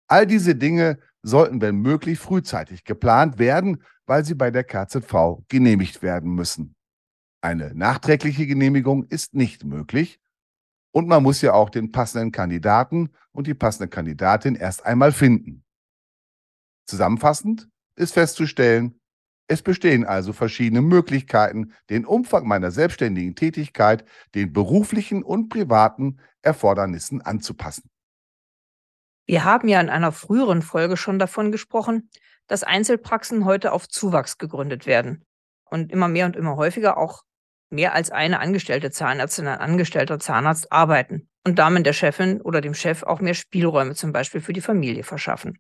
All 0.10 0.28
diese 0.28 0.56
Dinge 0.56 1.00
sollten, 1.24 1.62
wenn 1.62 1.78
möglich, 1.78 2.20
frühzeitig 2.20 2.84
geplant 2.84 3.40
werden, 3.40 3.82
weil 4.06 4.26
sie 4.26 4.36
bei 4.36 4.52
der 4.52 4.66
KZV 4.66 5.46
genehmigt 5.48 6.02
werden 6.02 6.36
müssen. 6.36 6.76
Eine 7.40 7.74
nachträgliche 7.74 8.46
Genehmigung 8.46 9.06
ist 9.06 9.34
nicht 9.34 9.64
möglich 9.64 10.20
und 10.92 11.08
man 11.08 11.24
muss 11.24 11.42
ja 11.42 11.54
auch 11.54 11.70
den 11.70 11.92
passenden 11.92 12.32
Kandidaten 12.32 13.10
und 13.32 13.48
die 13.48 13.54
passende 13.54 13.88
Kandidatin 13.88 14.56
erst 14.56 14.86
einmal 14.86 15.12
finden. 15.12 15.64
Zusammenfassend 16.86 17.70
ist 17.96 18.14
festzustellen, 18.14 19.00
es 19.48 19.62
bestehen 19.62 20.06
also 20.06 20.32
verschiedene 20.32 20.82
Möglichkeiten, 20.82 21.74
den 21.90 22.06
Umfang 22.06 22.48
meiner 22.48 22.72
selbstständigen 22.72 23.36
Tätigkeit 23.36 24.06
den 24.34 24.54
beruflichen 24.54 25.24
und 25.24 25.50
privaten 25.50 26.20
Erfordernissen 26.42 27.22
anzupassen. 27.22 27.90
Wir 29.26 29.44
haben 29.44 29.68
ja 29.68 29.82
in 29.82 29.90
einer 29.90 30.14
früheren 30.14 30.62
Folge 30.62 30.96
schon 30.96 31.20
davon 31.20 31.52
gesprochen, 31.52 32.10
dass 32.48 32.64
Einzelpraxen 32.64 33.46
heute 33.46 33.72
auf 33.72 33.88
Zuwachs 33.88 34.38
gegründet 34.38 34.86
werden 34.86 35.26
und 35.66 35.92
immer 35.92 36.08
mehr 36.08 36.26
und 36.26 36.36
immer 36.36 36.56
häufiger 36.56 36.98
auch 36.98 37.24
mehr 37.72 37.94
als 37.94 38.12
eine 38.12 38.40
angestellte 38.40 38.92
Zahnärztin, 38.92 39.48
ein 39.48 39.60
angestellter 39.60 40.20
Zahnarzt 40.20 40.72
arbeiten 40.72 41.28
und 41.46 41.58
damit 41.58 41.86
der 41.86 41.94
Chefin 41.94 42.42
oder 42.42 42.62
dem 42.62 42.74
Chef 42.74 43.04
auch 43.04 43.20
mehr 43.20 43.34
Spielräume 43.34 43.96
zum 43.96 44.12
Beispiel 44.12 44.42
für 44.42 44.54
die 44.54 44.62
Familie 44.62 45.04
verschaffen. 45.04 45.58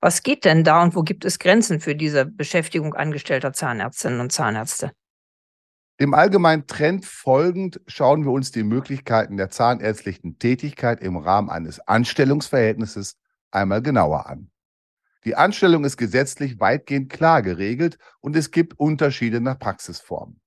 Was 0.00 0.22
geht 0.22 0.44
denn 0.44 0.64
da 0.64 0.82
und 0.82 0.94
wo 0.94 1.02
gibt 1.02 1.24
es 1.24 1.38
Grenzen 1.38 1.80
für 1.80 1.94
diese 1.94 2.26
Beschäftigung 2.26 2.94
angestellter 2.94 3.52
Zahnärztinnen 3.52 4.20
und 4.20 4.32
Zahnärzte? 4.32 4.92
Dem 6.00 6.14
allgemeinen 6.14 6.66
Trend 6.66 7.06
folgend 7.06 7.80
schauen 7.86 8.24
wir 8.24 8.32
uns 8.32 8.50
die 8.50 8.64
Möglichkeiten 8.64 9.36
der 9.36 9.50
zahnärztlichen 9.50 10.38
Tätigkeit 10.38 11.00
im 11.00 11.16
Rahmen 11.16 11.48
eines 11.48 11.80
Anstellungsverhältnisses 11.80 13.16
einmal 13.50 13.82
genauer 13.82 14.26
an. 14.26 14.50
Die 15.24 15.36
Anstellung 15.36 15.84
ist 15.84 15.96
gesetzlich 15.96 16.58
weitgehend 16.58 17.08
klar 17.08 17.42
geregelt 17.42 17.98
und 18.20 18.34
es 18.34 18.50
gibt 18.50 18.80
Unterschiede 18.80 19.40
nach 19.40 19.58
Praxisformen. 19.58 20.41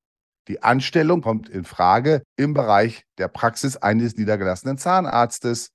Die 0.47 0.61
Anstellung 0.61 1.21
kommt 1.21 1.49
in 1.49 1.63
Frage 1.63 2.21
im 2.35 2.53
Bereich 2.53 3.03
der 3.17 3.27
Praxis 3.27 3.77
eines 3.77 4.15
niedergelassenen 4.15 4.77
Zahnarztes, 4.77 5.71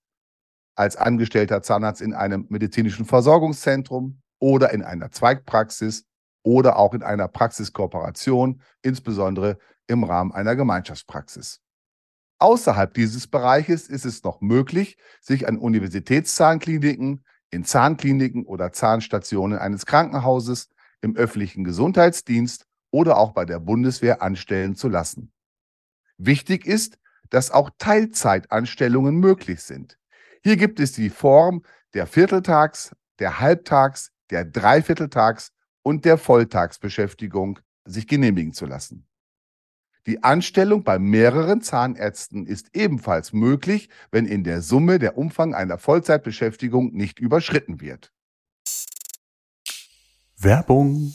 als 0.76 0.96
angestellter 0.96 1.62
Zahnarzt 1.62 2.00
in 2.00 2.14
einem 2.14 2.46
medizinischen 2.48 3.04
Versorgungszentrum 3.04 4.20
oder 4.38 4.72
in 4.72 4.82
einer 4.82 5.10
Zweigpraxis 5.10 6.04
oder 6.42 6.76
auch 6.76 6.94
in 6.94 7.02
einer 7.02 7.28
Praxiskooperation, 7.28 8.62
insbesondere 8.82 9.58
im 9.88 10.04
Rahmen 10.04 10.32
einer 10.32 10.54
Gemeinschaftspraxis. 10.54 11.60
Außerhalb 12.38 12.94
dieses 12.94 13.26
Bereiches 13.26 13.88
ist 13.88 14.06
es 14.06 14.22
noch 14.22 14.40
möglich, 14.40 14.96
sich 15.20 15.46
an 15.46 15.58
Universitätszahnkliniken, 15.58 17.24
in 17.50 17.64
Zahnkliniken 17.64 18.46
oder 18.46 18.72
Zahnstationen 18.72 19.58
eines 19.58 19.84
Krankenhauses, 19.84 20.70
im 21.02 21.16
öffentlichen 21.16 21.64
Gesundheitsdienst 21.64 22.66
oder 22.90 23.18
auch 23.18 23.32
bei 23.32 23.44
der 23.44 23.60
Bundeswehr 23.60 24.22
anstellen 24.22 24.74
zu 24.74 24.88
lassen. 24.88 25.32
Wichtig 26.18 26.66
ist, 26.66 26.98
dass 27.30 27.50
auch 27.50 27.70
Teilzeitanstellungen 27.78 29.16
möglich 29.16 29.62
sind. 29.62 29.98
Hier 30.42 30.56
gibt 30.56 30.80
es 30.80 30.92
die 30.92 31.10
Form 31.10 31.62
der 31.94 32.06
Vierteltags-, 32.06 32.94
der 33.18 33.40
Halbtags-, 33.40 34.10
der 34.30 34.44
Dreivierteltags- 34.44 35.52
und 35.82 36.04
der 36.04 36.18
Volltagsbeschäftigung 36.18 37.58
sich 37.84 38.06
genehmigen 38.06 38.52
zu 38.52 38.66
lassen. 38.66 39.06
Die 40.06 40.22
Anstellung 40.22 40.82
bei 40.82 40.98
mehreren 40.98 41.60
Zahnärzten 41.60 42.46
ist 42.46 42.74
ebenfalls 42.74 43.32
möglich, 43.32 43.90
wenn 44.10 44.24
in 44.24 44.44
der 44.44 44.62
Summe 44.62 44.98
der 44.98 45.18
Umfang 45.18 45.54
einer 45.54 45.78
Vollzeitbeschäftigung 45.78 46.92
nicht 46.92 47.18
überschritten 47.18 47.80
wird. 47.80 48.12
Werbung 50.36 51.12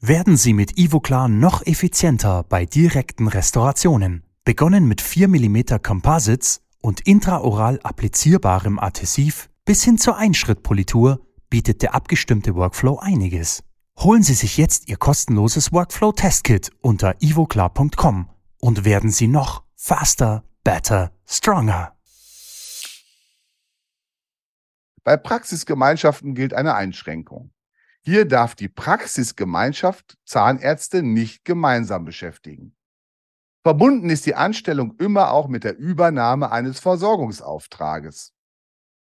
werden 0.00 0.36
Sie 0.36 0.52
mit 0.52 0.78
Ivoclar 0.78 1.28
noch 1.28 1.66
effizienter 1.66 2.44
bei 2.44 2.64
direkten 2.64 3.26
Restaurationen. 3.26 4.22
Begonnen 4.44 4.86
mit 4.86 5.00
4 5.00 5.28
mm 5.28 5.82
Composites 5.82 6.62
und 6.80 7.00
intraoral 7.00 7.80
applizierbarem 7.82 8.78
Adhesiv 8.78 9.50
bis 9.64 9.82
hin 9.82 9.98
zur 9.98 10.16
Einschrittpolitur 10.16 11.20
bietet 11.50 11.82
der 11.82 11.94
abgestimmte 11.94 12.54
Workflow 12.54 12.98
einiges. 12.98 13.64
Holen 13.98 14.22
Sie 14.22 14.34
sich 14.34 14.56
jetzt 14.56 14.88
Ihr 14.88 14.96
kostenloses 14.96 15.72
Workflow-Testkit 15.72 16.70
unter 16.80 17.16
ivoclar.com 17.20 18.30
und 18.60 18.84
werden 18.84 19.10
Sie 19.10 19.26
noch 19.26 19.64
faster, 19.74 20.44
better, 20.62 21.10
stronger. 21.26 21.96
Bei 25.02 25.16
Praxisgemeinschaften 25.16 26.34
gilt 26.34 26.54
eine 26.54 26.74
Einschränkung. 26.74 27.50
Hier 28.04 28.26
darf 28.26 28.54
die 28.54 28.68
Praxisgemeinschaft 28.68 30.16
Zahnärzte 30.24 31.02
nicht 31.02 31.44
gemeinsam 31.44 32.04
beschäftigen. 32.04 32.74
Verbunden 33.64 34.08
ist 34.08 34.24
die 34.24 34.34
Anstellung 34.34 34.94
immer 34.98 35.32
auch 35.32 35.48
mit 35.48 35.64
der 35.64 35.76
Übernahme 35.76 36.50
eines 36.50 36.80
Versorgungsauftrages. 36.80 38.32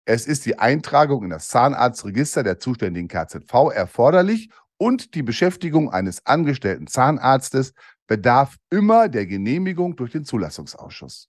Es 0.07 0.27
ist 0.27 0.47
die 0.47 0.59
Eintragung 0.59 1.25
in 1.25 1.31
das 1.31 1.49
Zahnarztregister 1.49 2.43
der 2.43 2.59
zuständigen 2.59 3.09
KZV 3.09 3.73
erforderlich 3.75 4.51
und 4.77 5.15
die 5.15 5.23
Beschäftigung 5.23 5.93
eines 5.93 6.25
angestellten 6.27 6.87
Zahnarztes 6.87 7.73
bedarf 8.07 8.57
immer 8.71 9.09
der 9.09 9.27
Genehmigung 9.27 9.97
durch 9.97 10.13
den 10.13 10.25
Zulassungsausschuss. 10.25 11.29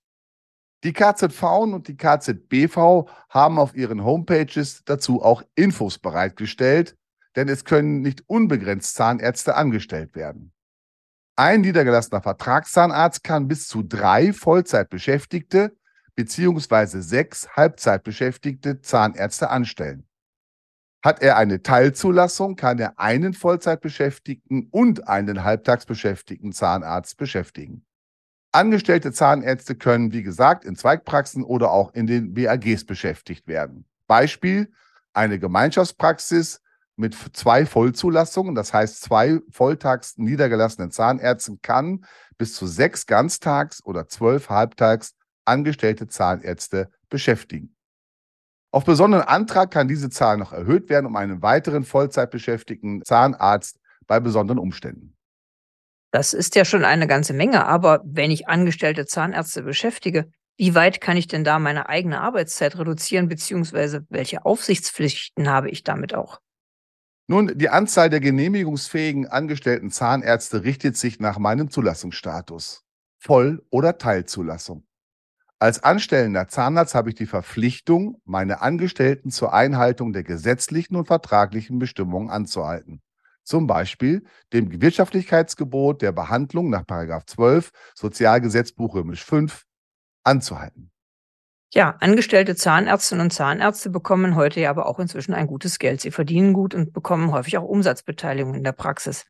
Die 0.83 0.93
KZV 0.93 1.43
und 1.43 1.87
die 1.87 1.97
KZBV 1.97 3.09
haben 3.29 3.57
auf 3.57 3.75
ihren 3.75 4.03
Homepages 4.03 4.83
dazu 4.85 5.21
auch 5.21 5.41
Infos 5.55 5.97
bereitgestellt, 5.97 6.95
denn 7.35 7.49
es 7.49 7.65
können 7.65 8.01
nicht 8.01 8.23
unbegrenzt 8.27 8.95
Zahnärzte 8.95 9.55
angestellt 9.55 10.15
werden. 10.15 10.51
Ein 11.35 11.61
niedergelassener 11.61 12.21
Vertragszahnarzt 12.21 13.23
kann 13.23 13.47
bis 13.47 13.67
zu 13.67 13.83
drei 13.83 14.31
Vollzeitbeschäftigte 14.31 15.75
beziehungsweise 16.15 17.01
sechs 17.01 17.49
Halbzeitbeschäftigte 17.55 18.81
Zahnärzte 18.81 19.49
anstellen. 19.49 20.07
Hat 21.03 21.21
er 21.21 21.37
eine 21.37 21.61
Teilzulassung, 21.61 22.55
kann 22.55 22.79
er 22.79 22.97
einen 22.99 23.33
Vollzeitbeschäftigten 23.33 24.69
und 24.71 25.07
einen 25.07 25.43
Halbtagsbeschäftigten 25.43 26.51
Zahnarzt 26.51 27.17
beschäftigen. 27.17 27.85
Angestellte 28.51 29.11
Zahnärzte 29.11 29.75
können, 29.75 30.13
wie 30.13 30.23
gesagt, 30.23 30.63
in 30.63 30.75
Zweigpraxen 30.75 31.43
oder 31.43 31.71
auch 31.71 31.93
in 31.93 32.07
den 32.07 32.33
BAGs 32.33 32.85
beschäftigt 32.85 33.47
werden. 33.47 33.85
Beispiel, 34.07 34.71
eine 35.13 35.37
Gemeinschaftspraxis 35.37 36.61
mit 36.95 37.15
zwei 37.33 37.65
Vollzulassungen, 37.65 38.55
das 38.55 38.73
heißt 38.73 39.01
zwei 39.01 39.39
volltags 39.49 40.17
niedergelassenen 40.17 40.91
Zahnärzten 40.91 41.61
kann 41.61 42.05
bis 42.37 42.53
zu 42.55 42.67
sechs 42.67 43.05
Ganztags- 43.05 43.83
oder 43.83 44.07
zwölf 44.07 44.49
Halbtags 44.49 45.15
angestellte 45.45 46.07
Zahnärzte 46.07 46.89
beschäftigen. 47.09 47.75
Auf 48.71 48.83
besonderen 48.83 49.25
Antrag 49.25 49.71
kann 49.71 49.87
diese 49.87 50.09
Zahl 50.09 50.37
noch 50.37 50.51
erhöht 50.51 50.89
werden 50.89 51.05
um 51.05 51.15
einen 51.15 51.41
weiteren 51.41 51.85
Vollzeitbeschäftigten 51.85 53.03
Zahnarzt 53.03 53.79
bei 54.07 54.19
besonderen 54.19 54.59
Umständen. 54.59 55.15
Das 56.11 56.33
ist 56.33 56.55
ja 56.55 56.65
schon 56.65 56.85
eine 56.85 57.07
ganze 57.07 57.33
Menge, 57.33 57.65
aber 57.65 58.01
wenn 58.05 58.31
ich 58.31 58.47
angestellte 58.47 59.05
Zahnärzte 59.05 59.63
beschäftige, 59.63 60.29
wie 60.57 60.73
weit 60.73 61.01
kann 61.01 61.17
ich 61.17 61.27
denn 61.27 61.43
da 61.43 61.59
meine 61.59 61.89
eigene 61.89 62.21
Arbeitszeit 62.21 62.77
reduzieren, 62.77 63.27
beziehungsweise 63.27 64.05
welche 64.09 64.45
Aufsichtspflichten 64.45 65.49
habe 65.49 65.69
ich 65.69 65.83
damit 65.83 66.13
auch? 66.13 66.39
Nun, 67.27 67.51
die 67.55 67.69
Anzahl 67.69 68.11
der 68.11 68.19
genehmigungsfähigen 68.19 69.27
angestellten 69.27 69.89
Zahnärzte 69.89 70.63
richtet 70.63 70.95
sich 70.95 71.19
nach 71.19 71.39
meinem 71.39 71.71
Zulassungsstatus. 71.71 72.83
Voll- 73.17 73.65
oder 73.71 73.97
Teilzulassung. 73.97 74.85
Als 75.57 75.83
anstellender 75.83 76.47
Zahnarzt 76.47 76.93
habe 76.93 77.09
ich 77.09 77.15
die 77.15 77.25
Verpflichtung, 77.25 78.21
meine 78.25 78.61
Angestellten 78.61 79.31
zur 79.31 79.53
Einhaltung 79.53 80.13
der 80.13 80.23
gesetzlichen 80.23 80.95
und 80.95 81.07
vertraglichen 81.07 81.79
Bestimmungen 81.79 82.29
anzuhalten. 82.29 83.01
Zum 83.43 83.65
Beispiel 83.65 84.25
dem 84.53 84.81
Wirtschaftlichkeitsgebot 84.81 86.03
der 86.03 86.11
Behandlung 86.11 86.69
nach 86.69 86.83
12 86.85 87.71
Sozialgesetzbuch 87.95 88.93
römisch 88.93 89.23
5 89.23 89.65
anzuhalten. 90.23 90.91
Ja, 91.75 91.97
angestellte 91.99 92.55
Zahnärztinnen 92.55 93.25
und 93.25 93.31
Zahnärzte 93.31 93.89
bekommen 93.89 94.37
heute 94.37 94.61
ja 94.61 94.69
aber 94.69 94.85
auch 94.85 94.97
inzwischen 94.97 95.33
ein 95.33 95.45
gutes 95.45 95.77
Geld. 95.77 95.99
Sie 95.99 96.09
verdienen 96.09 96.53
gut 96.53 96.73
und 96.73 96.93
bekommen 96.93 97.33
häufig 97.33 97.57
auch 97.57 97.65
Umsatzbeteiligung 97.65 98.53
in 98.53 98.63
der 98.63 98.71
Praxis. 98.71 99.25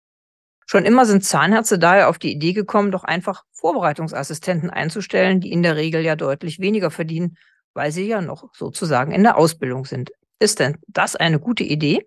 Schon 0.68 0.86
immer 0.86 1.08
sind 1.08 1.24
Zahnärzte 1.24 1.80
daher 1.80 2.08
auf 2.08 2.20
die 2.20 2.32
Idee 2.32 2.54
gekommen, 2.54 2.92
doch 2.92 3.04
einfach 3.04 3.46
Vorbereitungsassistenten 3.52 4.70
einzustellen, 4.70 5.42
die 5.42 5.52
in 5.52 5.64
der 5.64 5.76
Regel 5.76 6.02
ja 6.02 6.16
deutlich 6.16 6.60
weniger 6.60 6.92
verdienen, 6.92 7.36
weil 7.74 7.92
sie 7.92 8.08
ja 8.08 8.22
noch 8.22 8.54
sozusagen 8.54 9.12
in 9.12 9.24
der 9.24 9.38
Ausbildung 9.38 9.86
sind. 9.86 10.12
Ist 10.40 10.60
denn 10.60 10.78
das 10.88 11.16
eine 11.16 11.40
gute 11.40 11.64
Idee? 11.64 12.06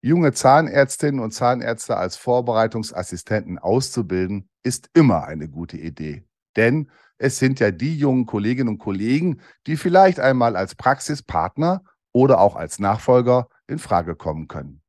Junge 0.00 0.32
Zahnärztinnen 0.32 1.20
und 1.20 1.32
Zahnärzte 1.32 1.98
als 1.98 2.16
Vorbereitungsassistenten 2.16 3.58
auszubilden, 3.58 4.48
ist 4.62 4.88
immer 4.94 5.24
eine 5.24 5.50
gute 5.50 5.76
Idee. 5.76 6.24
Denn 6.56 6.90
es 7.18 7.38
sind 7.38 7.60
ja 7.60 7.70
die 7.70 7.98
jungen 7.98 8.26
Kolleginnen 8.26 8.68
und 8.68 8.78
Kollegen, 8.78 9.40
die 9.66 9.76
vielleicht 9.76 10.20
einmal 10.20 10.56
als 10.56 10.74
Praxispartner 10.74 11.82
oder 12.12 12.40
auch 12.40 12.56
als 12.56 12.78
Nachfolger 12.78 13.48
in 13.66 13.78
Frage 13.78 14.16
kommen 14.16 14.48
können. 14.48 14.80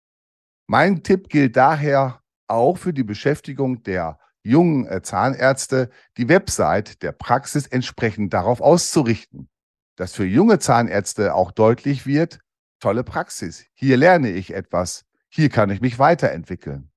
Mein 0.68 1.04
Tipp 1.04 1.30
gilt 1.30 1.58
daher 1.58 2.22
auch 2.48 2.78
für 2.78 2.94
die 2.94 3.04
Beschäftigung 3.04 3.84
der 3.84 4.20
jungen 4.44 4.88
äh, 4.88 5.02
Zahnärzte, 5.02 5.90
die 6.18 6.30
Website 6.30 7.02
der 7.02 7.12
Praxis 7.12 7.68
entsprechend 7.68 8.34
darauf 8.34 8.62
auszurichten, 8.62 9.50
dass 9.96 10.14
für 10.14 10.26
junge 10.26 10.60
Zahnärzte 10.60 11.36
auch 11.36 11.52
deutlich 11.52 12.06
wird, 12.06 12.40
tolle 12.80 13.04
Praxis, 13.04 13.66
hier 13.74 13.98
lerne 13.98 14.30
ich 14.30 14.54
etwas, 14.54 15.06
hier 15.28 15.50
kann 15.50 15.70
ich 15.70 15.82
mich 15.82 16.00
weiterentwickeln. 16.00 16.92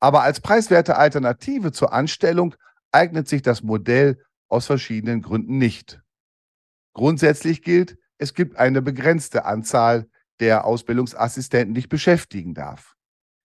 Aber 0.00 0.22
als 0.22 0.40
preiswerte 0.40 0.96
Alternative 0.96 1.72
zur 1.72 1.92
Anstellung 1.92 2.54
eignet 2.94 3.28
sich 3.28 3.42
das 3.42 3.62
Modell 3.62 4.22
aus 4.48 4.66
verschiedenen 4.66 5.20
Gründen 5.20 5.58
nicht. 5.58 6.00
Grundsätzlich 6.94 7.62
gilt, 7.62 7.98
es 8.18 8.34
gibt 8.34 8.56
eine 8.56 8.80
begrenzte 8.80 9.44
Anzahl 9.44 10.08
der 10.40 10.64
Ausbildungsassistenten, 10.64 11.74
die 11.74 11.80
ich 11.80 11.88
beschäftigen 11.88 12.54
darf. 12.54 12.94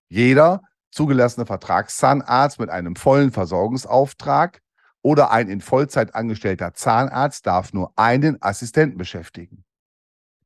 Jeder 0.09 0.61
zugelassene 0.91 1.45
Vertragszahnarzt 1.45 2.59
mit 2.59 2.69
einem 2.69 2.95
vollen 2.95 3.31
Versorgungsauftrag 3.31 4.61
oder 5.01 5.31
ein 5.31 5.49
in 5.49 5.61
Vollzeit 5.61 6.15
angestellter 6.15 6.73
Zahnarzt 6.73 7.45
darf 7.45 7.73
nur 7.73 7.93
einen 7.95 8.41
Assistenten 8.41 8.97
beschäftigen. 8.97 9.63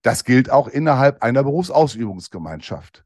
Das 0.02 0.24
gilt 0.26 0.50
auch 0.50 0.68
innerhalb 0.68 1.24
einer 1.24 1.44
Berufsausübungsgemeinschaft. 1.44 3.06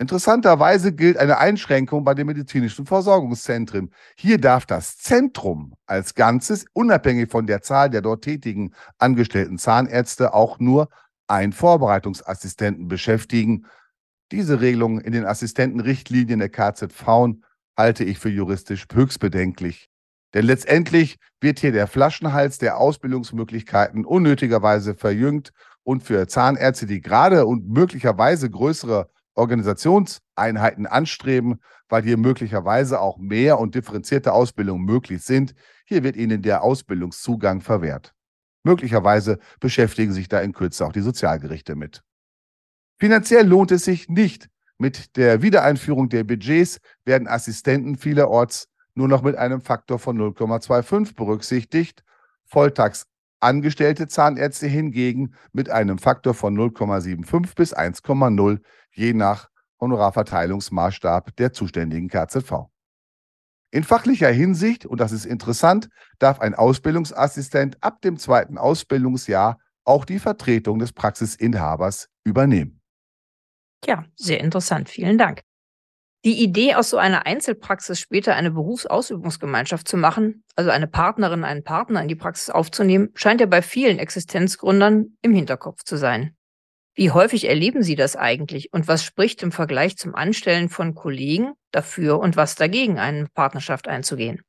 Interessanterweise 0.00 0.92
gilt 0.92 1.16
eine 1.16 1.38
Einschränkung 1.38 2.04
bei 2.04 2.14
den 2.14 2.28
medizinischen 2.28 2.86
Versorgungszentren. 2.86 3.92
Hier 4.16 4.38
darf 4.38 4.64
das 4.64 4.96
Zentrum 4.96 5.74
als 5.86 6.14
Ganzes, 6.14 6.66
unabhängig 6.72 7.32
von 7.32 7.48
der 7.48 7.62
Zahl 7.62 7.90
der 7.90 8.00
dort 8.00 8.22
tätigen 8.22 8.74
angestellten 8.98 9.58
Zahnärzte, 9.58 10.34
auch 10.34 10.60
nur 10.60 10.88
einen 11.26 11.52
Vorbereitungsassistenten 11.52 12.86
beschäftigen. 12.86 13.66
Diese 14.30 14.60
Regelung 14.60 15.00
in 15.00 15.12
den 15.12 15.26
Assistentenrichtlinien 15.26 16.38
der 16.38 16.48
KZV 16.48 17.34
halte 17.76 18.04
ich 18.04 18.20
für 18.20 18.30
juristisch 18.30 18.86
höchst 18.92 19.18
bedenklich. 19.18 19.88
Denn 20.32 20.44
letztendlich 20.44 21.16
wird 21.40 21.58
hier 21.58 21.72
der 21.72 21.88
Flaschenhals 21.88 22.58
der 22.58 22.78
Ausbildungsmöglichkeiten 22.78 24.04
unnötigerweise 24.04 24.94
verjüngt 24.94 25.50
und 25.82 26.04
für 26.04 26.28
Zahnärzte, 26.28 26.86
die 26.86 27.00
gerade 27.00 27.46
und 27.46 27.68
möglicherweise 27.68 28.48
größere 28.48 29.08
Organisationseinheiten 29.38 30.86
anstreben, 30.86 31.60
weil 31.88 32.02
hier 32.02 32.18
möglicherweise 32.18 33.00
auch 33.00 33.18
mehr 33.18 33.58
und 33.58 33.74
differenzierte 33.74 34.32
Ausbildungen 34.32 34.84
möglich 34.84 35.22
sind. 35.22 35.54
Hier 35.86 36.02
wird 36.02 36.16
ihnen 36.16 36.42
der 36.42 36.62
Ausbildungszugang 36.62 37.60
verwehrt. 37.60 38.14
Möglicherweise 38.64 39.38
beschäftigen 39.60 40.12
sich 40.12 40.28
da 40.28 40.40
in 40.40 40.52
Kürze 40.52 40.84
auch 40.84 40.92
die 40.92 41.00
Sozialgerichte 41.00 41.76
mit. 41.76 42.02
Finanziell 42.98 43.46
lohnt 43.46 43.70
es 43.70 43.84
sich 43.84 44.08
nicht. 44.08 44.48
Mit 44.76 45.16
der 45.16 45.42
Wiedereinführung 45.42 46.08
der 46.08 46.24
Budgets 46.24 46.80
werden 47.04 47.28
Assistenten 47.28 47.96
vielerorts 47.96 48.68
nur 48.94 49.08
noch 49.08 49.22
mit 49.22 49.36
einem 49.36 49.60
Faktor 49.60 49.98
von 49.98 50.18
0,25 50.18 51.14
berücksichtigt. 51.14 52.02
Volltags 52.44 53.06
angestellte 53.40 54.08
Zahnärzte 54.08 54.66
hingegen 54.66 55.34
mit 55.52 55.70
einem 55.70 55.98
Faktor 55.98 56.34
von 56.34 56.56
0,75 56.56 57.54
bis 57.54 57.76
1,0 57.76 58.60
je 58.92 59.12
nach 59.12 59.48
Honorarverteilungsmaßstab 59.80 61.36
der 61.36 61.52
zuständigen 61.52 62.08
KZV. 62.08 62.68
In 63.70 63.84
fachlicher 63.84 64.30
Hinsicht, 64.30 64.86
und 64.86 64.98
das 65.00 65.12
ist 65.12 65.26
interessant, 65.26 65.88
darf 66.18 66.40
ein 66.40 66.54
Ausbildungsassistent 66.54 67.82
ab 67.82 68.00
dem 68.00 68.16
zweiten 68.16 68.56
Ausbildungsjahr 68.56 69.58
auch 69.84 70.04
die 70.04 70.18
Vertretung 70.18 70.78
des 70.78 70.92
Praxisinhabers 70.92 72.08
übernehmen. 72.24 72.80
Ja, 73.84 74.04
sehr 74.16 74.40
interessant. 74.40 74.88
Vielen 74.88 75.18
Dank. 75.18 75.42
Die 76.24 76.42
Idee, 76.42 76.74
aus 76.74 76.90
so 76.90 76.96
einer 76.96 77.26
Einzelpraxis 77.26 78.00
später 78.00 78.34
eine 78.34 78.50
Berufsausübungsgemeinschaft 78.50 79.86
zu 79.86 79.96
machen, 79.96 80.42
also 80.56 80.70
eine 80.70 80.88
Partnerin, 80.88 81.44
einen 81.44 81.62
Partner 81.62 82.02
in 82.02 82.08
die 82.08 82.16
Praxis 82.16 82.50
aufzunehmen, 82.50 83.10
scheint 83.14 83.40
ja 83.40 83.46
bei 83.46 83.62
vielen 83.62 84.00
Existenzgründern 84.00 85.16
im 85.22 85.32
Hinterkopf 85.32 85.84
zu 85.84 85.96
sein. 85.96 86.34
Wie 86.96 87.12
häufig 87.12 87.48
erleben 87.48 87.84
Sie 87.84 87.94
das 87.94 88.16
eigentlich 88.16 88.72
und 88.72 88.88
was 88.88 89.04
spricht 89.04 89.44
im 89.44 89.52
Vergleich 89.52 89.96
zum 89.96 90.16
Anstellen 90.16 90.68
von 90.68 90.96
Kollegen 90.96 91.52
dafür 91.70 92.18
und 92.18 92.36
was 92.36 92.56
dagegen, 92.56 92.98
eine 92.98 93.28
Partnerschaft 93.34 93.86
einzugehen? 93.86 94.42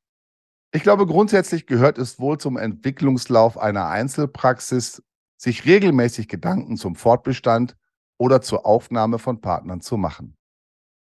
Ich 0.72 0.82
glaube, 0.82 1.06
grundsätzlich 1.06 1.66
gehört 1.66 1.98
es 1.98 2.18
wohl 2.18 2.38
zum 2.38 2.56
Entwicklungslauf 2.56 3.56
einer 3.56 3.86
Einzelpraxis, 3.88 5.04
sich 5.36 5.64
regelmäßig 5.64 6.26
Gedanken 6.26 6.76
zum 6.76 6.96
Fortbestand 6.96 7.76
oder 8.18 8.42
zur 8.42 8.66
Aufnahme 8.66 9.20
von 9.20 9.40
Partnern 9.40 9.80
zu 9.80 9.96
machen. 9.96 10.36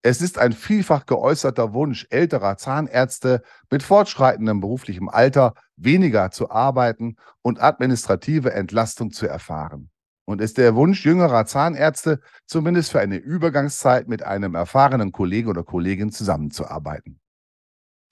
Es 0.02 0.22
ist 0.22 0.38
ein 0.38 0.54
vielfach 0.54 1.06
geäußerter 1.06 1.74
Wunsch 1.74 2.08
älterer 2.10 2.56
Zahnärzte 2.58 3.42
mit 3.70 3.84
fortschreitendem 3.84 4.62
beruflichem 4.62 5.10
Alter 5.10 5.54
weniger 5.76 6.32
zu 6.32 6.50
arbeiten 6.50 7.18
und 7.42 7.62
administrative 7.62 8.54
Entlastung 8.54 9.12
zu 9.12 9.28
erfahren 9.28 9.90
und 10.30 10.42
ist 10.42 10.58
der 10.60 10.76
Wunsch 10.76 11.06
jüngerer 11.06 11.48
Zahnärzte, 11.48 12.22
zumindest 12.46 12.92
für 12.92 13.00
eine 13.00 13.18
Übergangszeit 13.18 14.08
mit 14.08 14.22
einem 14.22 14.54
erfahrenen 14.54 15.12
Kollegen 15.12 15.50
oder 15.50 15.64
Kollegin 15.64 16.12
zusammenzuarbeiten. 16.12 17.20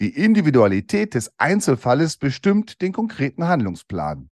Die 0.02 0.10
Individualität 0.10 1.14
des 1.14 1.32
Einzelfalles 1.38 2.18
bestimmt 2.18 2.82
den 2.82 2.92
konkreten 2.92 3.48
Handlungsplan. 3.48 4.30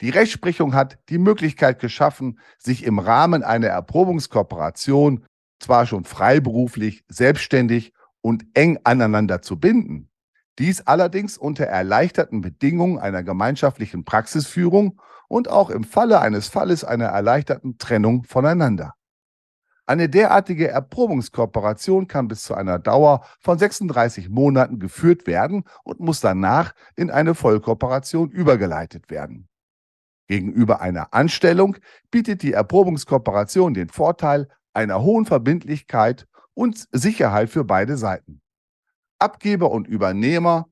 Die 0.00 0.10
Rechtsprechung 0.10 0.74
hat 0.74 0.98
die 1.08 1.18
Möglichkeit 1.18 1.78
geschaffen, 1.78 2.40
sich 2.58 2.84
im 2.84 2.98
Rahmen 2.98 3.44
einer 3.44 3.68
Erprobungskooperation 3.68 5.24
zwar 5.60 5.86
schon 5.86 6.04
freiberuflich, 6.04 7.04
selbstständig 7.08 7.92
und 8.20 8.44
eng 8.54 8.78
aneinander 8.84 9.42
zu 9.42 9.58
binden, 9.58 10.10
dies 10.58 10.86
allerdings 10.86 11.38
unter 11.38 11.64
erleichterten 11.64 12.40
Bedingungen 12.40 12.98
einer 12.98 13.22
gemeinschaftlichen 13.22 14.04
Praxisführung 14.04 15.00
und 15.28 15.48
auch 15.48 15.70
im 15.70 15.84
Falle 15.84 16.20
eines 16.20 16.48
Falles 16.48 16.84
einer 16.84 17.06
erleichterten 17.06 17.78
Trennung 17.78 18.24
voneinander. 18.24 18.94
Eine 19.86 20.08
derartige 20.08 20.68
Erprobungskooperation 20.68 22.06
kann 22.06 22.28
bis 22.28 22.44
zu 22.44 22.54
einer 22.54 22.78
Dauer 22.78 23.24
von 23.40 23.58
36 23.58 24.28
Monaten 24.28 24.78
geführt 24.78 25.26
werden 25.26 25.64
und 25.82 25.98
muss 25.98 26.20
danach 26.20 26.74
in 26.94 27.10
eine 27.10 27.34
Vollkooperation 27.34 28.30
übergeleitet 28.30 29.10
werden. 29.10 29.48
Gegenüber 30.28 30.80
einer 30.80 31.12
Anstellung 31.12 31.76
bietet 32.12 32.42
die 32.42 32.52
Erprobungskooperation 32.52 33.74
den 33.74 33.88
Vorteil 33.88 34.48
einer 34.72 35.02
hohen 35.02 35.26
Verbindlichkeit 35.26 36.26
und 36.54 36.86
Sicherheit 36.92 37.50
für 37.50 37.64
beide 37.64 37.96
Seiten. 37.96 38.40
Abgeber 39.18 39.70
und 39.70 39.86
Übernehmer 39.86 40.68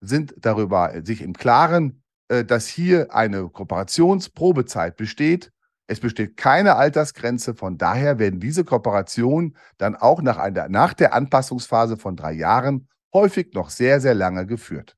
sind 0.00 0.34
darüber 0.38 1.02
sich 1.04 1.22
im 1.22 1.32
Klaren, 1.32 2.02
äh, 2.28 2.44
dass 2.44 2.66
hier 2.66 3.14
eine 3.14 3.48
Kooperationsprobezeit 3.48 4.96
besteht 4.96 5.52
es 5.92 6.00
besteht 6.00 6.38
keine 6.38 6.76
Altersgrenze, 6.76 7.54
von 7.54 7.76
daher 7.76 8.18
werden 8.18 8.40
diese 8.40 8.64
Kooperationen 8.64 9.56
dann 9.76 9.94
auch 9.94 10.22
nach, 10.22 10.38
einer, 10.38 10.70
nach 10.70 10.94
der 10.94 11.12
Anpassungsphase 11.12 11.98
von 11.98 12.16
drei 12.16 12.32
Jahren 12.32 12.88
häufig 13.12 13.52
noch 13.52 13.68
sehr, 13.68 14.00
sehr 14.00 14.14
lange 14.14 14.46
geführt. 14.46 14.96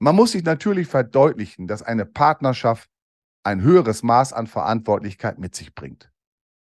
Man 0.00 0.16
muss 0.16 0.32
sich 0.32 0.42
natürlich 0.42 0.88
verdeutlichen, 0.88 1.68
dass 1.68 1.82
eine 1.82 2.06
Partnerschaft 2.06 2.90
ein 3.44 3.60
höheres 3.60 4.02
Maß 4.02 4.32
an 4.32 4.46
Verantwortlichkeit 4.46 5.38
mit 5.38 5.54
sich 5.54 5.74
bringt. 5.74 6.10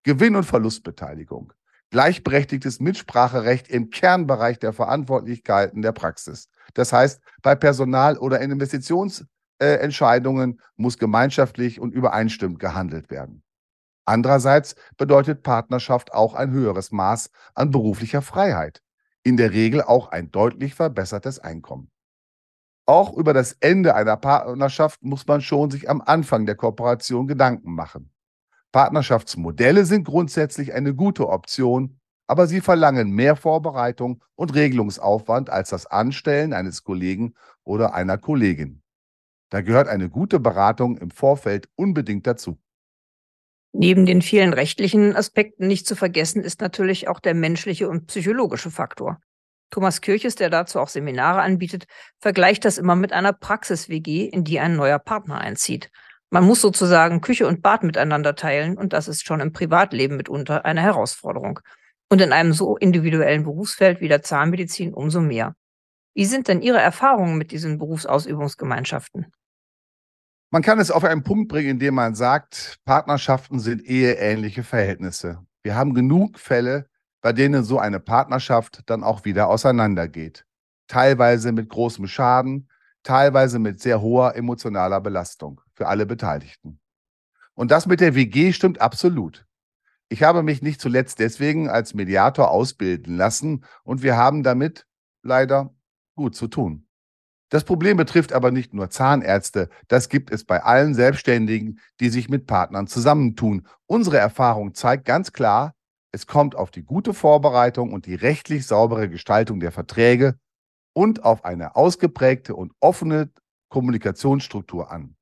Gewinn- 0.03 0.35
und 0.35 0.45
Verlustbeteiligung, 0.45 1.53
gleichberechtigtes 1.91 2.79
Mitspracherecht 2.79 3.67
im 3.67 3.89
Kernbereich 3.89 4.59
der 4.59 4.73
Verantwortlichkeiten 4.73 5.81
der 5.81 5.91
Praxis. 5.91 6.49
Das 6.73 6.93
heißt, 6.93 7.21
bei 7.41 7.55
Personal- 7.55 8.17
oder 8.17 8.41
Investitions- 8.41 9.25
äh, 9.61 9.75
Entscheidungen 9.75 10.59
muss 10.75 10.97
gemeinschaftlich 10.97 11.79
und 11.79 11.93
übereinstimmend 11.93 12.57
gehandelt 12.59 13.11
werden. 13.11 13.43
Andererseits 14.05 14.75
bedeutet 14.97 15.43
Partnerschaft 15.43 16.13
auch 16.13 16.33
ein 16.33 16.49
höheres 16.49 16.91
Maß 16.91 17.29
an 17.53 17.69
beruflicher 17.69 18.23
Freiheit, 18.23 18.81
in 19.23 19.37
der 19.37 19.51
Regel 19.51 19.83
auch 19.83 20.09
ein 20.09 20.31
deutlich 20.31 20.73
verbessertes 20.73 21.37
Einkommen. 21.37 21.91
Auch 22.87 23.15
über 23.15 23.33
das 23.33 23.53
Ende 23.59 23.93
einer 23.93 24.17
Partnerschaft 24.17 25.03
muss 25.03 25.27
man 25.27 25.41
schon 25.41 25.69
sich 25.69 25.87
am 25.87 26.01
Anfang 26.01 26.47
der 26.47 26.55
Kooperation 26.55 27.27
Gedanken 27.27 27.75
machen. 27.75 28.11
Partnerschaftsmodelle 28.71 29.86
sind 29.86 30.05
grundsätzlich 30.05 30.73
eine 30.73 30.95
gute 30.95 31.27
Option, 31.29 31.99
aber 32.27 32.47
sie 32.47 32.62
verlangen 32.62 33.12
mehr 33.12 33.36
Vorbereitung 33.36 34.23
und 34.36 34.55
Regelungsaufwand 34.55 35.49
als 35.49 35.69
das 35.69 35.86
Anstellen 35.86 36.53
eines 36.53 36.84
Kollegen 36.84 37.34
oder 37.63 37.93
einer 37.93 38.17
Kollegin. 38.17 38.81
Da 39.49 39.62
gehört 39.62 39.89
eine 39.89 40.10
gute 40.10 40.39
Beratung 40.39 40.97
im 40.97 41.12
Vorfeld 41.12 41.67
unbedingt 41.75 42.25
dazu. 42.25 42.57
Neben 43.73 44.05
den 44.05 44.21
vielen 44.21 44.53
rechtlichen 44.53 45.15
Aspekten 45.15 45.67
nicht 45.67 45.88
zu 45.88 45.95
vergessen 45.95 46.43
ist 46.43 46.62
natürlich 46.62 47.07
auch 47.07 47.19
der 47.19 47.34
menschliche 47.34 47.89
und 47.89 48.07
psychologische 48.07 48.71
Faktor. 48.71 49.19
Thomas 49.69 50.01
Kirches, 50.01 50.36
der 50.36 50.49
dazu 50.49 50.79
auch 50.79 50.89
Seminare 50.89 51.41
anbietet, 51.41 51.86
vergleicht 52.19 52.65
das 52.65 52.77
immer 52.77 52.95
mit 52.95 53.13
einer 53.13 53.31
Praxis-WG, 53.31 54.25
in 54.25 54.43
die 54.43 54.60
ein 54.60 54.75
neuer 54.75 54.99
Partner 54.99 55.39
einzieht. 55.39 55.89
Man 56.33 56.45
muss 56.45 56.61
sozusagen 56.61 57.19
Küche 57.19 57.45
und 57.45 57.61
Bad 57.61 57.83
miteinander 57.83 58.35
teilen 58.35 58.77
und 58.77 58.93
das 58.93 59.09
ist 59.09 59.25
schon 59.25 59.41
im 59.41 59.51
Privatleben 59.51 60.15
mitunter 60.15 60.63
eine 60.63 60.81
Herausforderung. 60.81 61.59
Und 62.09 62.21
in 62.21 62.31
einem 62.31 62.53
so 62.53 62.77
individuellen 62.77 63.43
Berufsfeld 63.43 63.99
wie 63.99 64.07
der 64.07 64.21
Zahnmedizin 64.21 64.93
umso 64.93 65.19
mehr. 65.19 65.55
Wie 66.13 66.25
sind 66.25 66.47
denn 66.47 66.61
Ihre 66.61 66.79
Erfahrungen 66.79 67.37
mit 67.37 67.51
diesen 67.51 67.77
Berufsausübungsgemeinschaften? 67.77 69.27
Man 70.51 70.61
kann 70.61 70.79
es 70.79 70.89
auf 70.89 71.03
einen 71.03 71.23
Punkt 71.23 71.49
bringen, 71.49 71.71
indem 71.71 71.95
man 71.95 72.15
sagt, 72.15 72.79
Partnerschaften 72.85 73.59
sind 73.59 73.81
eheähnliche 73.81 74.63
Verhältnisse. 74.63 75.45
Wir 75.63 75.75
haben 75.75 75.93
genug 75.93 76.39
Fälle, 76.39 76.87
bei 77.21 77.33
denen 77.33 77.65
so 77.65 77.77
eine 77.77 77.99
Partnerschaft 77.99 78.83
dann 78.85 79.03
auch 79.03 79.25
wieder 79.25 79.49
auseinandergeht. 79.49 80.45
Teilweise 80.87 81.51
mit 81.51 81.67
großem 81.67 82.07
Schaden, 82.07 82.69
teilweise 83.03 83.59
mit 83.59 83.81
sehr 83.81 84.01
hoher 84.01 84.35
emotionaler 84.35 85.01
Belastung 85.01 85.61
für 85.81 85.87
alle 85.87 86.05
Beteiligten. 86.05 86.79
Und 87.55 87.71
das 87.71 87.87
mit 87.87 88.01
der 88.01 88.13
WG 88.13 88.53
stimmt 88.53 88.81
absolut. 88.81 89.47
Ich 90.09 90.21
habe 90.21 90.43
mich 90.43 90.61
nicht 90.61 90.79
zuletzt 90.79 91.17
deswegen 91.17 91.69
als 91.69 91.95
Mediator 91.95 92.51
ausbilden 92.51 93.17
lassen 93.17 93.65
und 93.83 94.03
wir 94.03 94.15
haben 94.15 94.43
damit 94.43 94.85
leider 95.23 95.73
gut 96.15 96.35
zu 96.35 96.47
tun. 96.47 96.85
Das 97.49 97.63
Problem 97.63 97.97
betrifft 97.97 98.31
aber 98.31 98.51
nicht 98.51 98.75
nur 98.75 98.91
Zahnärzte, 98.91 99.69
das 99.87 100.07
gibt 100.07 100.29
es 100.29 100.43
bei 100.43 100.61
allen 100.61 100.93
Selbstständigen, 100.93 101.79
die 101.99 102.09
sich 102.09 102.29
mit 102.29 102.45
Partnern 102.45 102.85
zusammentun. 102.85 103.67
Unsere 103.87 104.19
Erfahrung 104.19 104.75
zeigt 104.75 105.05
ganz 105.05 105.33
klar, 105.33 105.73
es 106.11 106.27
kommt 106.27 106.53
auf 106.53 106.69
die 106.69 106.83
gute 106.83 107.15
Vorbereitung 107.15 107.91
und 107.91 108.05
die 108.05 108.13
rechtlich 108.13 108.67
saubere 108.67 109.09
Gestaltung 109.09 109.59
der 109.59 109.71
Verträge 109.71 110.35
und 110.93 111.23
auf 111.23 111.43
eine 111.43 111.75
ausgeprägte 111.75 112.55
und 112.55 112.71
offene 112.79 113.31
Kommunikationsstruktur 113.69 114.91
an. 114.91 115.15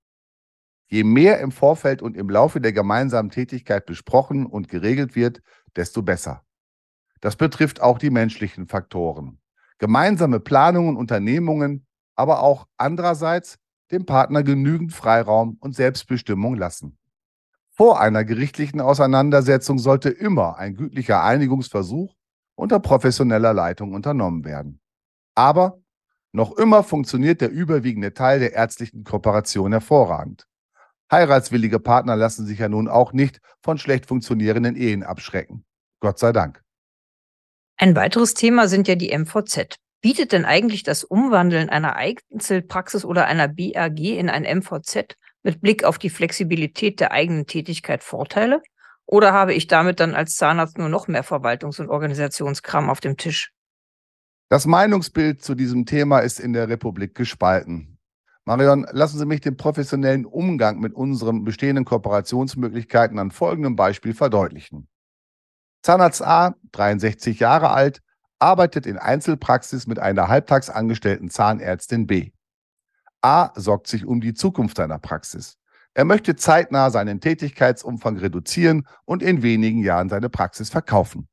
Je 0.90 1.04
mehr 1.04 1.40
im 1.40 1.52
Vorfeld 1.52 2.02
und 2.02 2.18
im 2.18 2.30
Laufe 2.30 2.60
der 2.60 2.74
gemeinsamen 2.74 3.30
Tätigkeit 3.30 3.86
besprochen 3.86 4.46
und 4.46 4.68
geregelt 4.68 5.16
wird, 5.16 5.42
desto 5.76 6.02
besser. 6.02 6.44
Das 7.22 7.36
betrifft 7.36 7.82
auch 7.82 8.00
die 8.00 8.10
menschlichen 8.10 8.68
Faktoren. 8.68 9.40
Gemeinsame 9.78 10.40
Planungen 10.40 10.98
Unternehmungen 10.98 11.86
aber 12.20 12.42
auch 12.42 12.68
andererseits 12.76 13.60
dem 13.92 14.06
Partner 14.06 14.44
genügend 14.44 14.92
Freiraum 14.92 15.58
und 15.62 15.74
Selbstbestimmung 15.74 16.56
lassen. 16.56 16.98
Vor 17.72 18.02
einer 18.02 18.26
gerichtlichen 18.26 18.82
Auseinandersetzung 18.82 19.80
sollte 19.80 20.10
immer 20.10 20.58
ein 20.58 20.76
gütlicher 20.76 21.24
Einigungsversuch 21.24 22.14
unter 22.56 22.82
professioneller 22.82 23.54
Leitung 23.54 23.94
unternommen 23.94 24.44
werden. 24.44 24.82
Aber 25.34 25.82
noch 26.34 26.58
immer 26.58 26.84
funktioniert 26.84 27.40
der 27.40 27.52
überwiegende 27.52 28.14
Teil 28.14 28.40
der 28.40 28.52
ärztlichen 28.52 29.06
Kooperation 29.06 29.72
hervorragend. 29.72 30.49
Heiratswillige 31.12 31.80
Partner 31.80 32.16
lassen 32.16 32.46
sich 32.46 32.60
ja 32.60 32.70
nun 32.70 32.88
auch 32.88 33.14
nicht 33.14 33.40
von 33.62 33.78
schlecht 33.78 34.06
funktionierenden 34.06 34.76
Ehen 34.76 35.04
abschrecken. 35.04 35.66
Gott 36.00 36.20
sei 36.20 36.32
Dank. 36.32 36.62
Ein 37.78 37.96
weiteres 37.96 38.34
Thema 38.34 38.68
sind 38.68 38.88
ja 38.88 38.96
die 38.96 39.18
MVZ. 39.18 39.76
Bietet 40.02 40.32
denn 40.32 40.46
eigentlich 40.46 40.84
das 40.84 41.04
Umwandeln 41.04 41.70
einer 41.70 41.96
Einzelpraxis 41.96 43.04
oder 43.04 43.26
einer 43.26 43.48
BAG 43.48 44.00
in 44.00 44.30
ein 44.30 44.44
MVZ 44.44 45.16
mit 45.44 45.62
Blick 45.62 45.84
auf 45.84 45.98
die 45.98 46.10
Flexibilität 46.10 47.00
der 47.00 47.12
eigenen 47.12 47.48
Tätigkeit 47.48 48.04
Vorteile? 48.04 48.62
Oder 49.06 49.34
habe 49.34 49.54
ich 49.54 49.68
damit 49.68 50.00
dann 50.00 50.14
als 50.14 50.36
Zahnarzt 50.36 50.78
nur 50.78 50.90
noch 50.90 51.08
mehr 51.08 51.24
Verwaltungs- 51.24 51.82
und 51.82 51.90
Organisationskram 51.90 52.90
auf 52.90 53.00
dem 53.00 53.18
Tisch? 53.18 53.52
Das 54.50 54.66
Meinungsbild 54.66 55.42
zu 55.42 55.56
diesem 55.56 55.86
Thema 55.86 56.20
ist 56.20 56.40
in 56.40 56.54
der 56.54 56.70
Republik 56.70 57.16
gespalten. 57.16 57.89
Marion, 58.50 58.88
lassen 58.90 59.20
Sie 59.20 59.28
mich 59.28 59.42
den 59.42 59.58
professionellen 59.58 60.26
Umgang 60.26 60.80
mit 60.80 60.96
unseren 60.96 61.44
bestehenden 61.44 61.86
Kooperationsmöglichkeiten 61.86 63.20
an 63.20 63.30
folgendem 63.30 63.76
Beispiel 63.76 64.16
verdeutlichen. 64.16 64.88
Zahnarzt 65.84 66.24
A, 66.24 66.56
63 66.72 67.40
Jahre 67.40 67.70
alt, 67.70 68.02
arbeitet 68.40 68.88
in 68.88 68.98
Einzelpraxis 68.98 69.86
mit 69.86 70.00
einer 70.00 70.30
halbtags 70.30 70.72
angestellten 70.72 71.30
Zahnärztin 71.30 72.08
B. 72.08 72.32
A 73.22 73.52
sorgt 73.54 73.86
sich 73.86 74.08
um 74.08 74.20
die 74.20 74.34
Zukunft 74.34 74.78
seiner 74.78 74.98
Praxis. 74.98 75.60
Er 75.94 76.06
möchte 76.06 76.36
zeitnah 76.36 76.90
seinen 76.90 77.22
Tätigkeitsumfang 77.22 78.18
reduzieren 78.18 78.88
und 79.06 79.22
in 79.22 79.44
wenigen 79.44 79.84
Jahren 79.84 80.10
seine 80.10 80.30
Praxis 80.30 80.72
verkaufen. 80.72 81.28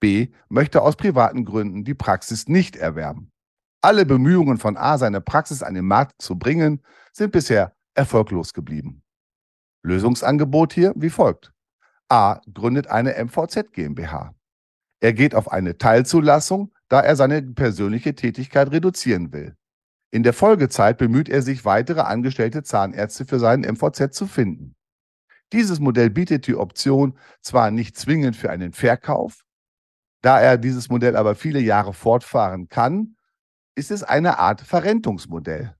B 0.00 0.34
möchte 0.50 0.82
aus 0.82 0.96
privaten 0.96 1.46
Gründen 1.46 1.84
die 1.84 1.94
Praxis 1.94 2.46
nicht 2.46 2.76
erwerben. 2.76 3.32
Alle 3.80 4.04
Bemühungen 4.04 4.58
von 4.58 4.76
A, 4.76 4.98
seine 4.98 5.20
Praxis 5.20 5.62
an 5.62 5.74
den 5.74 5.86
Markt 5.86 6.20
zu 6.20 6.36
bringen, 6.36 6.82
sind 7.12 7.32
bisher 7.32 7.74
erfolglos 7.94 8.52
geblieben. 8.52 9.02
Lösungsangebot 9.84 10.72
hier 10.72 10.92
wie 10.96 11.10
folgt. 11.10 11.52
A 12.08 12.40
gründet 12.52 12.88
eine 12.88 13.22
MVZ 13.24 13.72
GmbH. 13.72 14.34
Er 15.00 15.12
geht 15.12 15.34
auf 15.34 15.52
eine 15.52 15.78
Teilzulassung, 15.78 16.72
da 16.88 17.00
er 17.00 17.14
seine 17.14 17.42
persönliche 17.42 18.14
Tätigkeit 18.14 18.72
reduzieren 18.72 19.32
will. 19.32 19.54
In 20.10 20.22
der 20.22 20.32
Folgezeit 20.32 20.98
bemüht 20.98 21.28
er 21.28 21.42
sich, 21.42 21.64
weitere 21.64 22.00
angestellte 22.00 22.62
Zahnärzte 22.62 23.26
für 23.26 23.38
seinen 23.38 23.70
MVZ 23.70 24.12
zu 24.12 24.26
finden. 24.26 24.74
Dieses 25.52 25.80
Modell 25.80 26.10
bietet 26.10 26.46
die 26.46 26.56
Option 26.56 27.16
zwar 27.42 27.70
nicht 27.70 27.96
zwingend 27.96 28.34
für 28.34 28.50
einen 28.50 28.72
Verkauf, 28.72 29.44
da 30.22 30.40
er 30.40 30.56
dieses 30.56 30.88
Modell 30.88 31.14
aber 31.14 31.34
viele 31.34 31.60
Jahre 31.60 31.92
fortfahren 31.92 32.68
kann, 32.68 33.16
ist 33.78 33.92
es 33.92 34.02
eine 34.02 34.38
Art 34.38 34.60
Verrentungsmodell. 34.60 35.74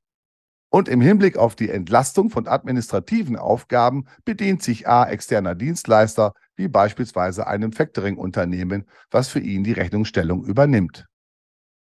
Und 0.70 0.88
im 0.88 1.00
Hinblick 1.00 1.36
auf 1.36 1.56
die 1.56 1.68
Entlastung 1.68 2.30
von 2.30 2.46
administrativen 2.46 3.36
Aufgaben 3.36 4.06
bedient 4.24 4.62
sich 4.62 4.86
A 4.86 5.08
externer 5.08 5.54
Dienstleister 5.54 6.32
wie 6.56 6.68
beispielsweise 6.68 7.46
einem 7.46 7.72
Factoring-Unternehmen, 7.72 8.84
was 9.10 9.28
für 9.28 9.40
ihn 9.40 9.64
die 9.64 9.72
Rechnungsstellung 9.72 10.44
übernimmt. 10.44 11.06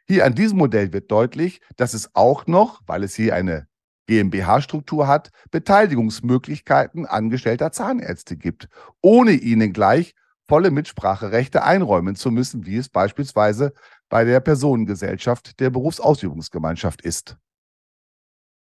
Hier 0.06 0.24
an 0.24 0.34
diesem 0.34 0.58
Modell 0.58 0.92
wird 0.92 1.10
deutlich, 1.10 1.60
dass 1.76 1.92
es 1.92 2.14
auch 2.14 2.46
noch, 2.46 2.80
weil 2.86 3.04
es 3.04 3.14
hier 3.14 3.34
eine 3.34 3.66
GmbH-Struktur 4.06 5.06
hat, 5.06 5.30
Beteiligungsmöglichkeiten 5.50 7.04
angestellter 7.04 7.72
Zahnärzte 7.72 8.38
gibt, 8.38 8.68
ohne 9.02 9.32
ihnen 9.32 9.74
gleich 9.74 10.14
volle 10.48 10.70
Mitspracherechte 10.70 11.62
einräumen 11.62 12.16
zu 12.16 12.30
müssen, 12.30 12.64
wie 12.64 12.78
es 12.78 12.88
beispielsweise 12.88 13.74
bei 14.08 14.24
der 14.24 14.40
Personengesellschaft 14.40 15.60
der 15.60 15.70
Berufsausübungsgemeinschaft 15.70 17.02
ist. 17.02 17.36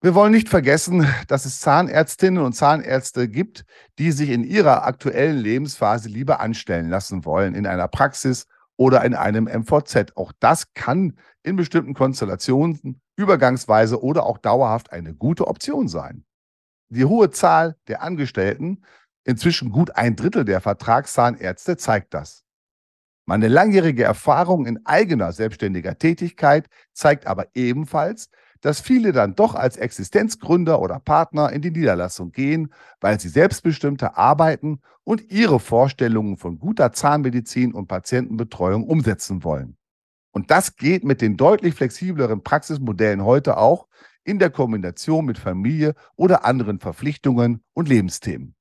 Wir 0.01 0.13
wollen 0.13 0.34
nicht 0.34 0.49
vergessen, 0.49 1.08
dass 1.27 1.45
es 1.45 1.62
Zahnärztinnen 1.62 2.43
und 2.43 2.53
Zahnärzte 2.53 3.27
gibt, 3.27 3.65
die 3.97 4.12
sich 4.12 4.29
in 4.29 4.43
ihrer 4.43 4.86
aktuellen 4.86 5.38
Lebensphase 5.38 6.10
lieber 6.10 6.39
anstellen 6.39 6.89
lassen 6.89 7.25
wollen 7.25 7.55
in 7.55 7.65
einer 7.65 7.88
Praxis 7.88 8.45
oder 8.77 9.03
in 9.03 9.15
einem 9.15 9.45
MVZ. 9.45 10.15
Auch 10.15 10.31
das 10.39 10.73
kann 10.73 11.17
in 11.41 11.55
bestimmten 11.55 11.95
Konstellationen 11.95 13.01
übergangsweise 13.15 14.03
oder 14.03 14.27
auch 14.27 14.38
dauerhaft 14.38 14.91
eine 14.91 15.15
gute 15.15 15.47
Option 15.47 15.88
sein. 15.88 16.23
Die 16.89 17.05
hohe 17.05 17.31
Zahl 17.31 17.75
der 17.88 18.03
Angestellten, 18.03 18.84
inzwischen 19.23 19.71
gut 19.71 19.95
ein 19.95 20.15
Drittel 20.15 20.45
der 20.45 20.62
Vertragszahnärzte, 20.62 21.77
zeigt 21.77 22.13
das. 22.13 22.44
Meine 23.28 23.48
langjährige 23.48 24.04
Erfahrung 24.04 24.68
in 24.68 24.86
eigener 24.86 25.32
selbstständiger 25.32 25.98
Tätigkeit 25.98 26.68
zeigt 26.94 27.26
aber 27.26 27.48
ebenfalls, 27.56 28.30
dass 28.62 28.80
viele 28.80 29.12
dann 29.12 29.36
doch 29.36 29.56
als 29.56 29.78
Existenzgründer 29.78 30.80
oder 30.80 31.00
Partner 31.00 31.52
in 31.52 31.62
die 31.62 31.72
Niederlassung 31.72 32.32
gehen, 32.32 32.72
weil 33.02 33.20
sie 33.20 33.30
selbstbestimmter 33.30 34.18
arbeiten 34.18 34.80
und 35.04 35.32
ihre 35.32 35.60
Vorstellungen 35.60 36.38
von 36.38 36.60
guter 36.60 36.92
Zahnmedizin 36.92 37.74
und 37.74 37.88
Patientenbetreuung 37.88 38.84
umsetzen 38.84 39.44
wollen. 39.44 39.78
Und 40.32 40.52
das 40.52 40.76
geht 40.76 41.04
mit 41.04 41.22
den 41.22 41.38
deutlich 41.38 41.76
flexibleren 41.76 42.44
Praxismodellen 42.44 43.24
heute 43.24 43.58
auch 43.58 43.88
in 44.24 44.38
der 44.38 44.50
Kombination 44.50 45.26
mit 45.26 45.38
Familie 45.38 45.94
oder 46.16 46.46
anderen 46.46 46.80
Verpflichtungen 46.80 47.64
und 47.74 47.88
Lebensthemen. 47.88 48.56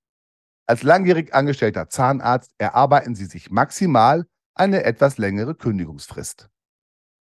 Als 0.66 0.82
langjährig 0.82 1.34
angestellter 1.34 1.88
Zahnarzt 1.88 2.54
erarbeiten 2.58 3.14
Sie 3.14 3.26
sich 3.26 3.50
maximal 3.50 4.24
eine 4.54 4.84
etwas 4.84 5.18
längere 5.18 5.54
Kündigungsfrist. 5.54 6.48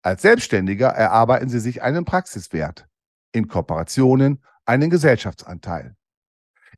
Als 0.02 0.22
Selbstständiger 0.22 0.88
erarbeiten 0.88 1.48
Sie 1.48 1.60
sich 1.60 1.82
einen 1.82 2.04
Praxiswert, 2.04 2.86
in 3.32 3.48
Kooperationen 3.48 4.42
einen 4.64 4.90
Gesellschaftsanteil. 4.90 5.96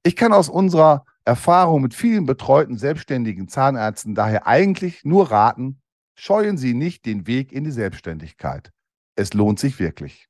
Ich 0.03 0.17
kann 0.17 0.33
aus 0.33 0.49
unserer 0.49 1.05
Erfahrung 1.25 1.83
mit 1.83 1.95
vielen 1.95 2.25
betreuten 2.25 2.79
selbstständigen 2.79 3.49
Zahnärzten 3.49 4.15
daher 4.15 4.47
eigentlich 4.47 5.05
nur 5.05 5.31
raten, 5.31 5.83
scheuen 6.15 6.57
Sie 6.57 6.75
nicht 6.75 7.05
den 7.05 7.27
Weg 7.27 7.53
in 7.53 7.65
die 7.65 7.71
Selbstständigkeit. 7.71 8.73
Es 9.15 9.35
lohnt 9.35 9.59
sich 9.59 9.79
wirklich. 9.79 10.29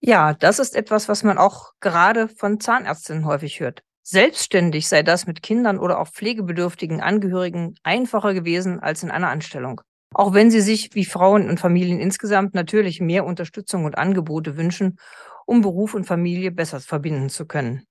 Ja, 0.00 0.34
das 0.34 0.58
ist 0.58 0.74
etwas, 0.74 1.08
was 1.08 1.22
man 1.22 1.38
auch 1.38 1.72
gerade 1.80 2.28
von 2.28 2.60
Zahnärztinnen 2.60 3.24
häufig 3.24 3.60
hört. 3.60 3.82
Selbstständig 4.08 4.86
sei 4.86 5.02
das 5.02 5.26
mit 5.26 5.42
Kindern 5.42 5.80
oder 5.80 5.98
auch 5.98 6.06
pflegebedürftigen 6.06 7.00
Angehörigen 7.00 7.74
einfacher 7.82 8.34
gewesen 8.34 8.78
als 8.78 9.02
in 9.02 9.10
einer 9.10 9.30
Anstellung. 9.30 9.80
Auch 10.14 10.32
wenn 10.32 10.48
sie 10.48 10.60
sich, 10.60 10.94
wie 10.94 11.04
Frauen 11.04 11.48
und 11.48 11.58
Familien 11.58 11.98
insgesamt, 11.98 12.54
natürlich 12.54 13.00
mehr 13.00 13.26
Unterstützung 13.26 13.84
und 13.84 13.98
Angebote 13.98 14.56
wünschen, 14.56 15.00
um 15.44 15.60
Beruf 15.60 15.92
und 15.94 16.04
Familie 16.04 16.52
besser 16.52 16.78
verbinden 16.78 17.30
zu 17.30 17.46
können. 17.46 17.84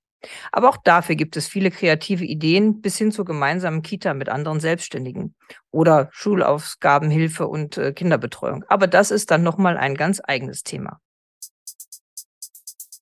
Aber 0.52 0.70
auch 0.70 0.78
dafür 0.78 1.16
gibt 1.16 1.36
es 1.36 1.48
viele 1.48 1.70
kreative 1.70 2.24
Ideen 2.24 2.80
bis 2.80 2.96
hin 2.96 3.12
zur 3.12 3.26
gemeinsamen 3.26 3.82
Kita 3.82 4.14
mit 4.14 4.30
anderen 4.30 4.58
Selbstständigen 4.58 5.34
oder 5.70 6.08
Schulaufgabenhilfe 6.12 7.46
und 7.46 7.76
äh, 7.76 7.92
Kinderbetreuung. 7.92 8.64
Aber 8.68 8.86
das 8.86 9.10
ist 9.10 9.30
dann 9.30 9.42
nochmal 9.42 9.76
ein 9.76 9.94
ganz 9.94 10.22
eigenes 10.24 10.62
Thema. 10.62 10.98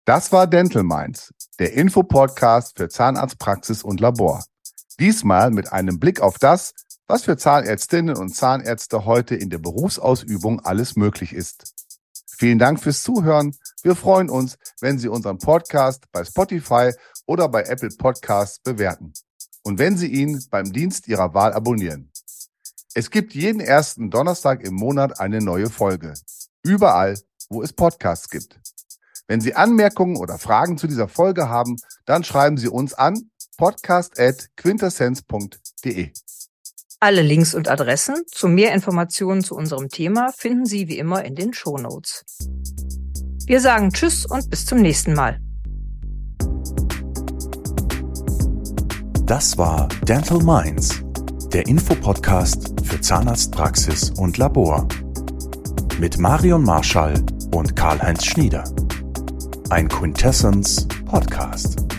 Das 0.05 0.33
war 0.33 0.49
Dental 0.49 0.83
Minds, 0.83 1.33
der 1.59 1.75
Infopodcast 1.75 2.77
für 2.77 2.89
Zahnarztpraxis 2.89 3.83
und 3.83 4.01
Labor. 4.01 4.45
Diesmal 4.99 5.51
mit 5.51 5.73
einem 5.73 5.99
Blick 5.99 6.21
auf 6.21 6.39
das, 6.39 6.73
was 7.07 7.25
für 7.25 7.37
Zahnärztinnen 7.37 8.17
und 8.17 8.35
Zahnärzte 8.35 9.05
heute 9.05 9.35
in 9.35 9.51
der 9.51 9.59
Berufsausübung 9.59 10.61
alles 10.61 10.97
möglich 10.97 11.33
ist. 11.33 11.75
Vielen 12.37 12.59
Dank 12.59 12.81
fürs 12.81 13.03
Zuhören. 13.03 13.55
Wir 13.83 13.95
freuen 13.95 14.31
uns, 14.31 14.57
wenn 14.81 14.99
Sie 14.99 15.09
unseren 15.09 15.39
Podcast 15.39 16.05
bei 16.13 16.25
Spotify 16.25 16.93
oder 17.27 17.49
bei 17.49 17.63
Apple 17.63 17.91
Podcasts 17.91 18.59
bewerten 18.59 19.13
und 19.63 19.79
wenn 19.79 19.97
Sie 19.97 20.09
ihn 20.09 20.45
beim 20.51 20.73
Dienst 20.73 21.09
Ihrer 21.09 21.35
Wahl 21.35 21.53
abonnieren. 21.53 22.11
Es 22.95 23.11
gibt 23.11 23.35
jeden 23.35 23.61
ersten 23.61 24.11
Donnerstag 24.11 24.63
im 24.63 24.75
Monat 24.75 25.21
eine 25.21 25.41
neue 25.41 25.69
Folge. 25.69 26.15
Überall, 26.63 27.19
wo 27.49 27.63
es 27.63 27.73
Podcasts 27.73 28.29
gibt. 28.31 28.61
Wenn 29.27 29.41
Sie 29.41 29.55
Anmerkungen 29.55 30.17
oder 30.17 30.37
Fragen 30.39 30.77
zu 30.77 30.87
dieser 30.87 31.09
Folge 31.09 31.49
haben, 31.49 31.77
dann 32.05 32.25
schreiben 32.25 32.59
Sie 32.59 32.69
uns 32.69 32.93
an 32.93 33.31
podcast.quintessenz.de. 33.57 36.11
Alle 37.01 37.23
Links 37.23 37.55
und 37.55 37.69
Adressen 37.69 38.17
zu 38.27 38.49
mehr 38.49 38.75
Informationen 38.75 39.43
zu 39.43 39.57
unserem 39.57 39.89
Thema 39.89 40.31
finden 40.37 40.67
Sie 40.67 40.89
wie 40.89 40.99
immer 40.99 41.25
in 41.25 41.35
den 41.35 41.55
Show 41.55 41.79
Notes. 41.79 42.23
Wir 43.47 43.61
sagen 43.61 43.93
Tschüss 43.93 44.27
und 44.27 44.51
bis 44.51 44.67
zum 44.67 44.81
nächsten 44.81 45.15
Mal. 45.15 45.41
Das 49.25 49.57
war 49.57 49.89
Dental 50.03 50.43
Minds, 50.43 51.03
der 51.53 51.67
Infopodcast 51.67 52.75
für 52.85 53.01
Zahnarztpraxis 53.01 54.11
und 54.11 54.37
Labor. 54.37 54.87
Mit 55.99 56.19
Marion 56.19 56.63
Marschall 56.63 57.15
und 57.53 57.75
Karl-Heinz 57.75 58.27
Schnieder. 58.27 58.65
Ein 59.71 59.89
Quintessence 59.89 60.87
Podcast. 61.07 61.94